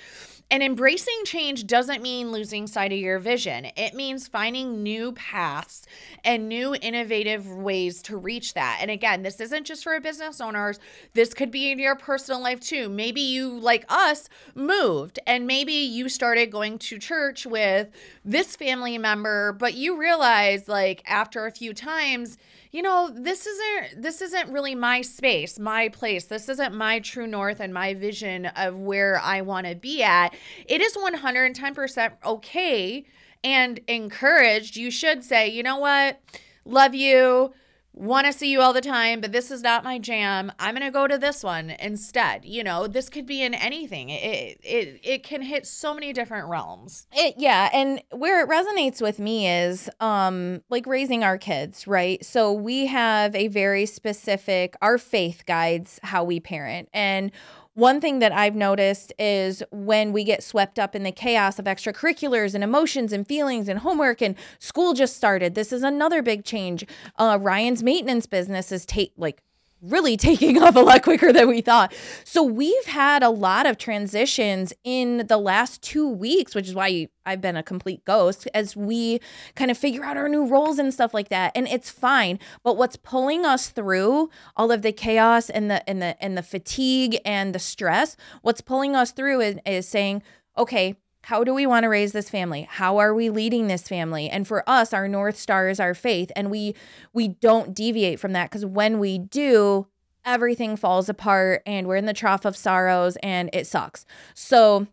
And 0.52 0.64
embracing 0.64 1.22
change 1.26 1.68
doesn't 1.68 2.02
mean 2.02 2.32
losing 2.32 2.66
sight 2.66 2.92
of 2.92 2.98
your 2.98 3.20
vision. 3.20 3.68
It 3.78 3.94
means 3.94 4.28
finding 4.28 4.82
new 4.82 5.12
paths 5.12 5.86
and 6.24 6.50
new 6.50 6.74
innovative 6.74 7.48
ways 7.48 8.02
to 8.04 8.18
reach 8.18 8.56
that. 8.56 8.80
And 8.82 8.90
again, 8.90 9.22
this 9.22 9.40
isn't 9.40 9.66
just 9.66 9.84
for 9.84 10.00
business 10.00 10.42
owners. 10.42 10.80
This 11.14 11.36
could 11.36 11.52
be 11.52 11.72
in 11.72 11.78
your 11.78 11.96
personal 11.96 12.42
life 12.42 12.62
too. 12.62 12.90
Maybe 12.90 13.22
you, 13.22 13.60
like 13.60 13.86
us, 13.90 14.28
moved 14.56 15.20
and 15.28 15.46
maybe 15.46 15.74
you 15.74 16.10
started 16.10 16.52
going 16.52 16.80
to 16.80 16.98
church 16.98 17.46
with 17.46 17.90
this 18.26 18.56
family 18.56 18.98
member, 18.98 19.54
but 19.54 19.76
you 19.76 20.00
realize 20.00 20.68
like 20.68 21.04
after 21.06 21.46
a 21.46 21.52
few 21.52 21.76
times, 21.76 22.38
you 22.72 22.82
know, 22.82 23.10
this 23.14 23.48
isn't 23.48 24.02
this 24.02 24.22
isn't 24.22 24.52
really 24.52 24.76
my 24.76 25.02
space, 25.02 25.58
my 25.58 25.90
place. 25.90 26.26
This 26.26 26.50
isn't 26.50 26.74
my 26.74 27.00
true 27.00 27.28
north 27.28 27.60
and 27.60 27.74
my 27.74 27.94
vision 27.94 28.46
of 28.48 28.76
where 28.76 29.20
I 29.20 29.42
want 29.42 29.68
to 29.68 29.76
be 29.76 30.04
at. 30.04 30.36
It 30.68 30.82
is 30.82 30.96
110% 30.96 32.12
okay 32.26 33.06
and 33.44 33.80
encouraged. 33.88 34.76
You 34.76 34.92
should 34.92 35.24
say, 35.24 35.48
"You 35.48 35.64
know 35.64 35.78
what? 35.78 36.20
Love 36.66 36.94
you 36.94 37.54
want 38.00 38.26
to 38.28 38.34
see 38.34 38.50
you 38.50 38.62
all 38.62 38.72
the 38.72 38.82
time, 38.82 39.20
but 39.20 39.32
this 39.32 39.52
is 39.52 39.62
not 39.62 39.84
my 39.84 40.00
jam. 40.00 40.52
I'm 40.58 40.74
going 40.74 40.86
to 40.86 40.92
go 40.92 41.06
to 41.06 41.18
this 41.18 41.44
one 41.44 41.72
instead. 41.72 42.46
You 42.46 42.64
know, 42.64 42.88
this 42.88 43.10
could 43.10 43.26
be 43.26 43.44
in 43.44 43.54
anything. 43.54 44.10
It 44.10 44.60
it 44.64 45.00
it 45.04 45.24
can 45.24 45.42
hit 45.42 45.68
so 45.68 45.94
many 45.94 46.14
different 46.14 46.48
realms. 46.48 47.08
It 47.12 47.36
yeah, 47.38 47.70
and 47.74 48.02
where 48.12 48.42
it 48.42 48.50
resonates 48.50 49.02
with 49.02 49.20
me 49.20 49.48
is 49.48 49.90
um 50.00 50.62
like 50.70 50.88
raising 50.88 51.24
our 51.24 51.38
kids, 51.38 51.88
right? 51.88 52.24
So 52.26 52.54
we 52.54 52.86
have 52.88 53.36
a 53.36 53.50
very 53.50 53.86
specific 53.86 54.76
our 54.82 54.98
faith 54.98 55.44
guides 55.46 56.00
how 56.02 56.24
we 56.24 56.40
parent. 56.40 56.90
And 56.94 57.32
one 57.80 58.02
thing 58.02 58.20
that 58.20 58.32
I've 58.32 58.56
noticed 58.56 59.14
is 59.18 59.64
when 59.72 60.12
we 60.12 60.24
get 60.24 60.44
swept 60.44 60.78
up 60.78 60.96
in 60.96 61.04
the 61.04 61.12
chaos 61.12 61.58
of 61.58 61.66
extracurriculars 61.66 62.54
and 62.54 62.64
emotions 62.64 63.14
and 63.14 63.26
feelings 63.26 63.68
and 63.68 63.80
homework 63.80 64.22
and 64.22 64.36
school 64.60 64.94
just 64.94 65.16
started. 65.16 65.56
This 65.56 65.72
is 65.72 65.82
another 65.82 66.22
big 66.22 66.44
change. 66.44 66.86
Uh, 67.18 67.40
Ryan's 67.42 67.82
maintenance 67.82 68.26
business 68.26 68.72
is 68.72 68.86
take 68.86 69.14
like 69.18 69.42
really 69.82 70.18
taking 70.18 70.62
off 70.64 70.76
a 70.76 70.80
lot 70.80 71.04
quicker 71.04 71.32
than 71.32 71.48
we 71.48 71.62
thought. 71.62 71.94
So 72.24 72.44
we've 72.44 72.86
had 72.86 73.24
a 73.24 73.30
lot 73.30 73.66
of 73.66 73.78
transitions 73.78 74.74
in 74.84 75.28
the 75.28 75.38
last 75.38 75.82
two 75.82 76.08
weeks, 76.08 76.56
which 76.56 76.68
is 76.68 76.76
why 76.76 77.08
I've 77.26 77.42
been 77.42 77.56
a 77.56 77.64
complete 77.64 78.04
ghost 78.06 78.48
as 78.54 78.76
we 78.76 79.20
kind 79.56 79.70
of 79.70 79.78
figure 79.78 80.04
out 80.04 80.18
our 80.18 80.30
new 80.30 80.48
roles 80.48 80.80
and 80.80 80.94
stuff 80.94 81.14
like 81.14 81.30
that. 81.30 81.52
And 81.56 81.68
it's 81.68 81.90
fine. 81.90 82.40
But 82.64 82.78
what's 82.78 82.96
pulling 82.96 83.46
us 83.46 83.70
through 83.70 84.30
all 84.56 84.72
of 84.72 84.82
the 84.82 84.92
chaos 84.92 85.50
and 85.50 85.70
the 85.70 85.88
and 85.88 86.02
the 86.02 86.22
and 86.24 86.38
the 86.38 86.44
fatigue 86.44 87.20
and 87.26 87.54
the 87.54 87.60
stress, 87.60 88.18
what's 88.42 88.62
pulling 88.62 88.96
us 88.96 89.12
through 89.12 89.42
is, 89.42 89.58
is 89.66 89.88
saying, 89.88 90.24
okay, 90.58 90.96
how 91.24 91.44
do 91.44 91.54
we 91.54 91.66
want 91.66 91.84
to 91.84 91.90
raise 91.90 92.12
this 92.12 92.30
family? 92.30 92.68
How 92.70 92.98
are 92.98 93.14
we 93.14 93.30
leading 93.30 93.68
this 93.68 93.88
family? 93.88 94.30
And 94.30 94.48
for 94.48 94.68
us 94.68 94.94
our 94.94 95.08
north 95.08 95.38
star 95.38 95.70
is 95.70 95.80
our 95.80 95.94
faith 95.94 96.32
and 96.36 96.50
we 96.50 96.76
we 97.14 97.28
don't 97.28 97.74
deviate 97.74 98.20
from 98.20 98.34
that 98.34 98.50
because 98.50 98.66
when 98.66 99.00
we 99.00 99.18
do 99.18 99.88
everything 100.26 100.76
falls 100.76 101.10
apart 101.10 101.62
and 101.66 101.88
we're 101.88 101.96
in 101.96 102.06
the 102.06 102.14
trough 102.14 102.46
of 102.46 102.56
sorrows 102.56 103.18
and 103.24 103.50
it 103.54 103.68
sucks. 103.68 104.06
So 104.34 104.88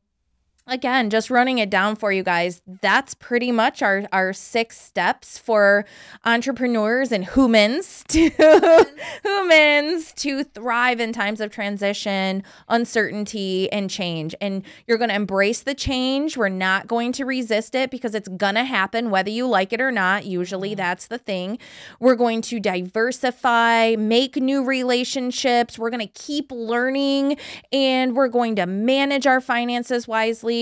again 0.67 1.11
just 1.11 1.31
running 1.31 1.59
it 1.59 1.71
down 1.71 1.95
for 1.95 2.13
you 2.13 2.23
guys 2.23 2.63
that's 2.81 3.15
pretty 3.15 3.53
much 3.53 3.83
our 3.83 4.05
our 4.13 4.33
six 4.33 4.81
steps 4.81 5.39
for 5.39 5.85
entrepreneurs 6.25 7.13
and 7.13 7.31
humans 7.31 8.05
to 8.09 8.31
humans 9.25 10.13
to 10.13 10.43
thrive 10.45 11.01
in 11.01 11.13
times 11.13 11.41
of 11.41 11.51
transition 11.51 12.43
uncertainty 12.69 13.71
and 13.73 13.91
change. 13.91 14.35
And 14.41 14.63
you're 14.87 14.99
going 14.99 15.11
to 15.11 15.15
embrace 15.15 15.63
the 15.63 15.75
change. 15.75 16.37
We're 16.37 16.49
not 16.49 16.87
going 16.87 17.13
to 17.13 17.25
resist 17.25 17.75
it 17.75 17.91
because 17.91 18.15
it's 18.15 18.29
going 18.29 18.55
to 18.55 18.65
happen 18.65 19.11
whether 19.11 19.31
you 19.31 19.47
like 19.47 19.73
it 19.73 19.81
or 19.81 19.93
not. 19.93 20.25
Usually 20.25 20.71
mm-hmm. 20.71 20.77
that's 20.77 21.07
the 21.07 21.19
thing. 21.19 21.59
We're 22.01 22.17
going 22.17 22.43
to 22.43 22.61
diversify 22.61 23.97
make 23.99 24.37
new 24.37 24.65
relationships. 24.65 25.79
We're 25.79 25.91
going 25.91 26.07
to 26.07 26.13
keep 26.13 26.51
learning 26.51 27.39
and 27.73 28.17
we're 28.17 28.29
going 28.29 28.57
to 28.57 28.67
manage 28.67 29.27
our 29.27 29.41
finances 29.41 30.09
wisely 30.09 30.56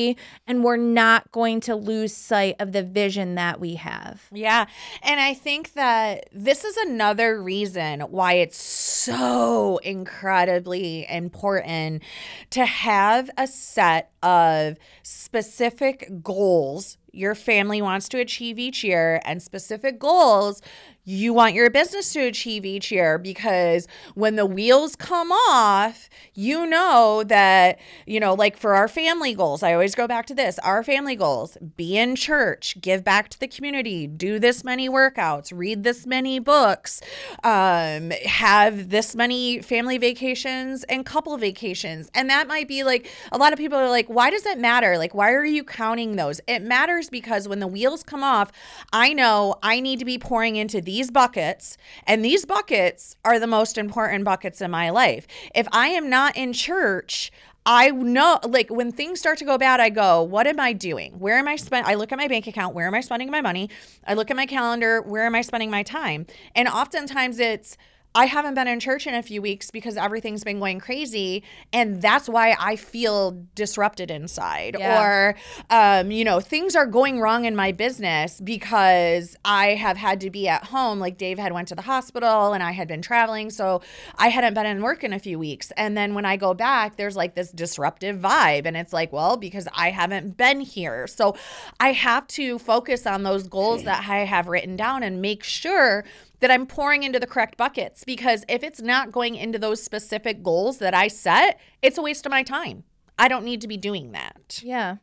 and 0.47 0.65
we're 0.65 0.77
not 0.77 1.31
going 1.33 1.61
to 1.61 1.75
lose 1.75 2.15
sight 2.15 2.57
of 2.59 2.73
the 2.73 2.83
vision 2.83 3.35
that 3.35 3.61
we 3.61 3.75
have. 3.77 4.23
Yeah. 4.33 4.67
And 5.03 5.21
I 5.21 5.35
think 5.35 5.73
that 5.75 6.29
this 6.33 6.65
is 6.65 6.77
another 6.77 7.43
reason 7.43 8.01
why 8.01 8.35
it's 8.35 8.61
so 8.63 9.79
incredibly 9.79 11.07
important 11.09 12.03
to 12.51 12.65
have 12.65 13.31
a 13.37 13.47
set 13.47 14.11
of 14.23 14.77
specific 15.03 16.23
goals 16.23 16.97
your 17.15 17.35
family 17.35 17.81
wants 17.81 18.09
to 18.11 18.19
achieve 18.19 18.59
each 18.59 18.85
year 18.85 19.21
and 19.25 19.43
specific 19.43 19.99
goals 19.99 20.61
you 21.05 21.35
want 21.35 21.55
your 21.55 21.69
business 21.69 22.13
to 22.15 22.21
achieve 22.21 22.65
each 22.65 22.91
year 22.91 23.19
because 23.19 23.87
when 24.15 24.37
the 24.37 24.47
wheels 24.47 24.97
come 24.97 25.31
off, 25.31 26.09
you 26.33 26.67
know 26.67 27.23
that, 27.27 27.79
you 28.07 28.19
know, 28.19 28.33
like 28.33 28.57
for 28.57 28.75
our 28.75 28.89
family 28.89 29.35
goals, 29.35 29.63
I 29.63 29.75
always 29.75 29.95
go 29.95 30.09
back 30.09 30.27
to 30.27 30.35
this 30.35 30.59
our 30.61 30.83
family 30.83 31.15
goals 31.15 31.59
be 31.77 31.99
in 31.99 32.17
church, 32.17 32.81
give 32.81 33.05
back 33.05 33.29
to 33.31 33.41
the 33.41 33.47
community, 33.47 34.07
do 34.07 34.39
this 34.39 34.65
many 34.65 34.89
workouts, 34.89 35.53
read 35.55 35.85
this 35.85 36.07
many 36.07 36.39
books, 36.39 37.03
um, 37.43 38.11
have 38.25 38.89
this 38.89 39.15
many 39.15 39.61
family 39.61 39.99
vacations 39.99 40.85
and 40.85 41.05
couple 41.05 41.37
vacations. 41.37 42.11
And 42.15 42.31
that 42.31 42.49
might 42.49 42.67
be 42.67 42.83
like 42.83 43.11
a 43.31 43.37
lot 43.37 43.53
of 43.53 43.59
people 43.59 43.79
are 43.79 43.91
like, 43.91 44.07
why 44.09 44.31
does 44.31 44.47
it 44.47 44.59
matter? 44.59 44.97
Like, 44.97 45.15
why 45.15 45.33
are 45.33 45.45
you 45.45 45.65
counting 45.65 46.17
those? 46.17 46.41
It 46.49 46.63
matters 46.63 47.04
because 47.11 47.49
when 47.49 47.61
the 47.61 47.67
wheels 47.67 48.03
come 48.03 48.23
off, 48.23 48.51
I 48.93 49.13
know 49.13 49.57
I 49.63 49.81
need 49.81 49.99
to 49.99 50.05
be 50.05 50.19
pouring 50.19 50.57
into 50.57 50.81
these 50.81 51.11
buckets, 51.11 51.77
and 52.07 52.25
these 52.25 52.45
buckets 52.45 53.17
are 53.25 53.39
the 53.39 53.47
most 53.47 53.79
important 53.79 54.25
buckets 54.25 54.61
in 54.61 54.71
my 54.71 54.91
life. 54.91 55.27
If 55.55 55.67
I 55.73 55.89
am 55.89 56.09
not 56.09 56.37
in 56.37 56.53
church, 56.53 57.31
I 57.67 57.91
know, 57.91 58.41
like, 58.47 58.69
when 58.71 58.93
things 58.93 59.21
start 59.21 59.39
to 59.39 59.45
go 59.47 59.57
bad, 59.57 59.81
I 59.81 59.89
go, 59.89 60.23
what 60.23 60.47
am 60.47 60.61
I 60.61 60.75
doing? 60.75 61.19
Where 61.19 61.39
am 61.39 61.49
I 61.49 61.57
spending? 61.57 61.91
I 61.91 61.95
look 61.95 62.13
at 62.13 62.19
my 62.19 62.29
bank 62.29 62.47
account. 62.47 62.75
Where 62.75 62.87
am 62.87 62.95
I 62.95 63.01
spending 63.01 63.31
my 63.31 63.41
money? 63.41 63.71
I 64.07 64.13
look 64.13 64.31
at 64.31 64.37
my 64.37 64.45
calendar. 64.45 65.01
Where 65.01 65.25
am 65.25 65.35
I 65.35 65.41
spending 65.41 65.71
my 65.71 65.83
time? 65.83 66.27
And 66.55 66.69
oftentimes 66.69 67.39
it's, 67.39 67.79
I 68.17 68.27
haven't 68.27 68.55
been 68.55 68.69
in 68.69 68.79
church 68.79 69.09
in 69.09 69.15
a 69.15 69.23
few 69.23 69.43
weeks 69.43 69.73
because 69.73 69.97
everything's 69.97 70.45
been 70.45 70.61
going 70.61 70.79
crazy. 70.79 71.43
And 71.73 72.01
that's 72.01 72.29
why 72.29 72.57
I 72.61 72.77
feel 72.77 73.45
disrupted 73.57 74.09
inside. 74.09 74.77
Yeah. 74.79 75.03
Or, 75.03 75.35
um, 75.69 76.13
you 76.13 76.25
know, 76.25 76.39
things 76.39 76.77
are 76.77 76.87
going 76.87 77.21
wrong 77.21 77.45
in 77.45 77.57
my 77.57 77.73
business 77.73 78.41
because 78.41 79.37
I 79.45 79.71
have 79.71 79.97
had 79.97 80.21
to 80.21 80.31
be 80.31 80.47
at 80.47 80.65
home. 80.65 81.01
Like 81.01 81.19
Dave 81.19 81.41
had 81.41 81.53
went 81.53 81.67
to 81.69 81.75
the 81.75 81.83
hospital 81.83 82.53
and 82.53 82.63
I 82.63 82.71
had 82.71 82.87
been 82.87 83.03
traveling. 83.03 83.51
So 83.51 83.83
I 84.17 84.29
hadn't 84.29 84.55
been 84.55 84.67
in 84.67 84.81
work 84.81 85.03
in 85.03 85.13
a 85.13 85.19
few 85.19 85.39
weeks. 85.39 85.73
And 85.77 85.97
then 85.97 86.15
when 86.15 86.25
I 86.25 86.37
go 86.37 86.55
back, 86.55 86.97
there's 86.97 87.17
like 87.17 87.35
this 87.35 87.51
disruptive 87.51 88.21
vibe. 88.21 88.65
And 88.65 88.77
it's 88.77 88.93
like, 88.93 89.13
well, 89.13 89.37
because 89.37 89.67
I 89.75 89.91
haven't 89.91 90.37
been 90.37 90.61
here. 90.61 91.09
So 91.09 91.37
I 91.81 91.91
have 91.91 92.29
to 92.29 92.61
focus 92.61 93.07
on 93.09 93.25
those 93.25 93.49
goals 93.49 93.83
that 93.83 94.09
I 94.09 94.19
have 94.19 94.47
written 94.47 94.77
down 94.77 95.03
and 95.03 95.21
make 95.21 95.43
sure 95.43 96.05
that 96.45 96.51
I'm 96.51 96.67
pouring 96.67 97.05
into 97.05 97.19
the 97.19 97.27
correct 97.27 97.57
buckets 97.57 98.05
because 98.05 98.45
if 98.51 98.63
it's 98.63 98.83
not 98.83 99.11
going 99.11 99.35
into 99.35 99.59
those 99.59 99.83
specific 99.83 100.43
goals 100.43 100.77
that 100.77 100.93
I 100.93 101.09
set, 101.09 101.59
it's 101.81 101.97
a 101.97 102.03
waste 102.03 102.27
of 102.27 102.31
my 102.31 102.43
time. 102.43 102.85
I 103.19 103.29
don't 103.29 103.47
need 103.47 103.63
to 103.63 103.67
be 103.67 103.79
doing 103.79 104.13
that. 104.13 104.61
Yeah. 104.63 104.97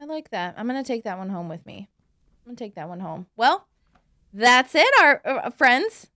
I 0.00 0.04
like 0.04 0.30
that. 0.30 0.54
I'm 0.56 0.68
going 0.68 0.80
to 0.80 0.86
take 0.86 1.02
that 1.02 1.18
one 1.18 1.30
home 1.30 1.48
with 1.48 1.66
me. 1.66 1.88
I'm 2.46 2.50
going 2.50 2.56
to 2.56 2.64
take 2.64 2.76
that 2.76 2.88
one 2.88 3.00
home. 3.00 3.26
Well, 3.36 3.66
that's 4.32 4.76
it, 4.76 4.86
our 5.02 5.20
uh, 5.24 5.50
friends. 5.50 6.10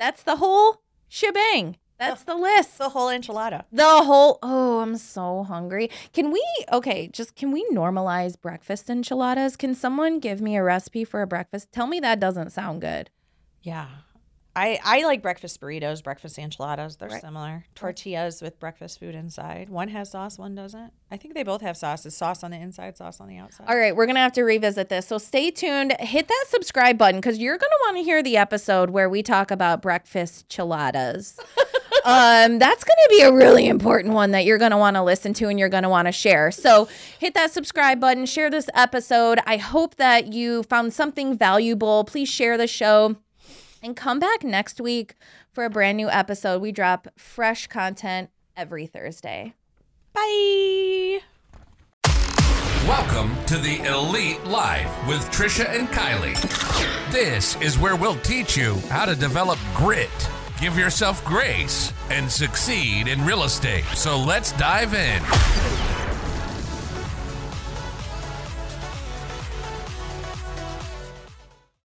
That's 0.00 0.24
the 0.24 0.34
whole 0.34 0.82
shebang. 1.06 1.76
That's 2.00 2.24
the 2.24 2.34
list. 2.34 2.76
The 2.78 2.88
whole 2.88 3.10
enchilada. 3.10 3.66
The 3.70 4.02
whole. 4.02 4.40
Oh, 4.42 4.80
I'm 4.80 4.96
so 4.96 5.44
hungry. 5.44 5.90
Can 6.12 6.32
we? 6.32 6.44
Okay, 6.72 7.06
just 7.06 7.36
can 7.36 7.52
we 7.52 7.64
normalize 7.70 8.34
breakfast 8.40 8.90
enchiladas? 8.90 9.54
Can 9.56 9.76
someone 9.76 10.18
give 10.18 10.40
me 10.40 10.56
a 10.56 10.64
recipe 10.64 11.04
for 11.04 11.22
a 11.22 11.26
breakfast? 11.28 11.70
Tell 11.70 11.86
me 11.86 12.00
that 12.00 12.18
doesn't 12.18 12.50
sound 12.50 12.80
good. 12.80 13.10
Yeah. 13.62 13.86
I, 14.56 14.78
I 14.84 15.04
like 15.04 15.20
breakfast 15.20 15.60
burritos, 15.60 16.02
breakfast 16.02 16.38
enchiladas. 16.38 16.96
They're 16.96 17.08
right. 17.08 17.20
similar. 17.20 17.64
Tortillas 17.74 18.40
with 18.40 18.60
breakfast 18.60 19.00
food 19.00 19.14
inside. 19.14 19.68
One 19.68 19.88
has 19.88 20.12
sauce, 20.12 20.38
one 20.38 20.54
doesn't. 20.54 20.92
I 21.10 21.16
think 21.16 21.34
they 21.34 21.42
both 21.42 21.60
have 21.62 21.76
sauces. 21.76 22.16
Sauce 22.16 22.44
on 22.44 22.52
the 22.52 22.56
inside, 22.56 22.96
sauce 22.96 23.20
on 23.20 23.28
the 23.28 23.36
outside. 23.36 23.66
All 23.68 23.76
right, 23.76 23.94
we're 23.94 24.06
gonna 24.06 24.20
have 24.20 24.32
to 24.34 24.42
revisit 24.42 24.88
this. 24.88 25.06
So 25.06 25.18
stay 25.18 25.50
tuned. 25.50 25.94
Hit 25.98 26.28
that 26.28 26.44
subscribe 26.48 26.98
button 26.98 27.20
because 27.20 27.38
you're 27.38 27.58
gonna 27.58 27.72
want 27.86 27.96
to 27.96 28.04
hear 28.04 28.22
the 28.22 28.36
episode 28.36 28.90
where 28.90 29.08
we 29.08 29.22
talk 29.22 29.50
about 29.50 29.82
breakfast 29.82 30.48
chiladas. 30.48 31.38
um, 32.04 32.58
that's 32.60 32.84
gonna 32.84 33.08
be 33.10 33.22
a 33.22 33.32
really 33.32 33.66
important 33.66 34.14
one 34.14 34.30
that 34.32 34.44
you're 34.44 34.58
gonna 34.58 34.78
want 34.78 34.94
to 34.94 35.02
listen 35.02 35.32
to 35.34 35.48
and 35.48 35.58
you're 35.58 35.68
gonna 35.68 35.88
want 35.88 36.06
to 36.06 36.12
share. 36.12 36.52
So 36.52 36.88
hit 37.18 37.34
that 37.34 37.52
subscribe 37.52 38.00
button, 38.00 38.24
share 38.24 38.50
this 38.50 38.68
episode. 38.74 39.40
I 39.46 39.56
hope 39.56 39.96
that 39.96 40.32
you 40.32 40.62
found 40.62 40.92
something 40.92 41.36
valuable. 41.36 42.04
Please 42.04 42.28
share 42.28 42.56
the 42.56 42.68
show 42.68 43.16
and 43.84 43.94
come 43.94 44.18
back 44.18 44.42
next 44.42 44.80
week 44.80 45.14
for 45.52 45.64
a 45.64 45.70
brand 45.70 45.98
new 45.98 46.08
episode. 46.08 46.60
We 46.60 46.72
drop 46.72 47.06
fresh 47.16 47.66
content 47.66 48.30
every 48.56 48.86
Thursday. 48.86 49.52
Bye. 50.14 51.20
Welcome 52.88 53.32
to 53.46 53.58
the 53.58 53.82
Elite 53.84 54.42
Life 54.44 54.90
with 55.06 55.20
Trisha 55.30 55.66
and 55.68 55.88
Kylie. 55.88 56.34
This 57.12 57.60
is 57.60 57.78
where 57.78 57.96
we'll 57.96 58.16
teach 58.16 58.56
you 58.56 58.74
how 58.88 59.04
to 59.04 59.14
develop 59.14 59.58
grit, 59.74 60.10
give 60.60 60.78
yourself 60.78 61.24
grace, 61.24 61.92
and 62.10 62.30
succeed 62.30 63.08
in 63.08 63.24
real 63.24 63.44
estate. 63.44 63.84
So 63.94 64.18
let's 64.18 64.52
dive 64.52 64.94
in. 64.94 65.73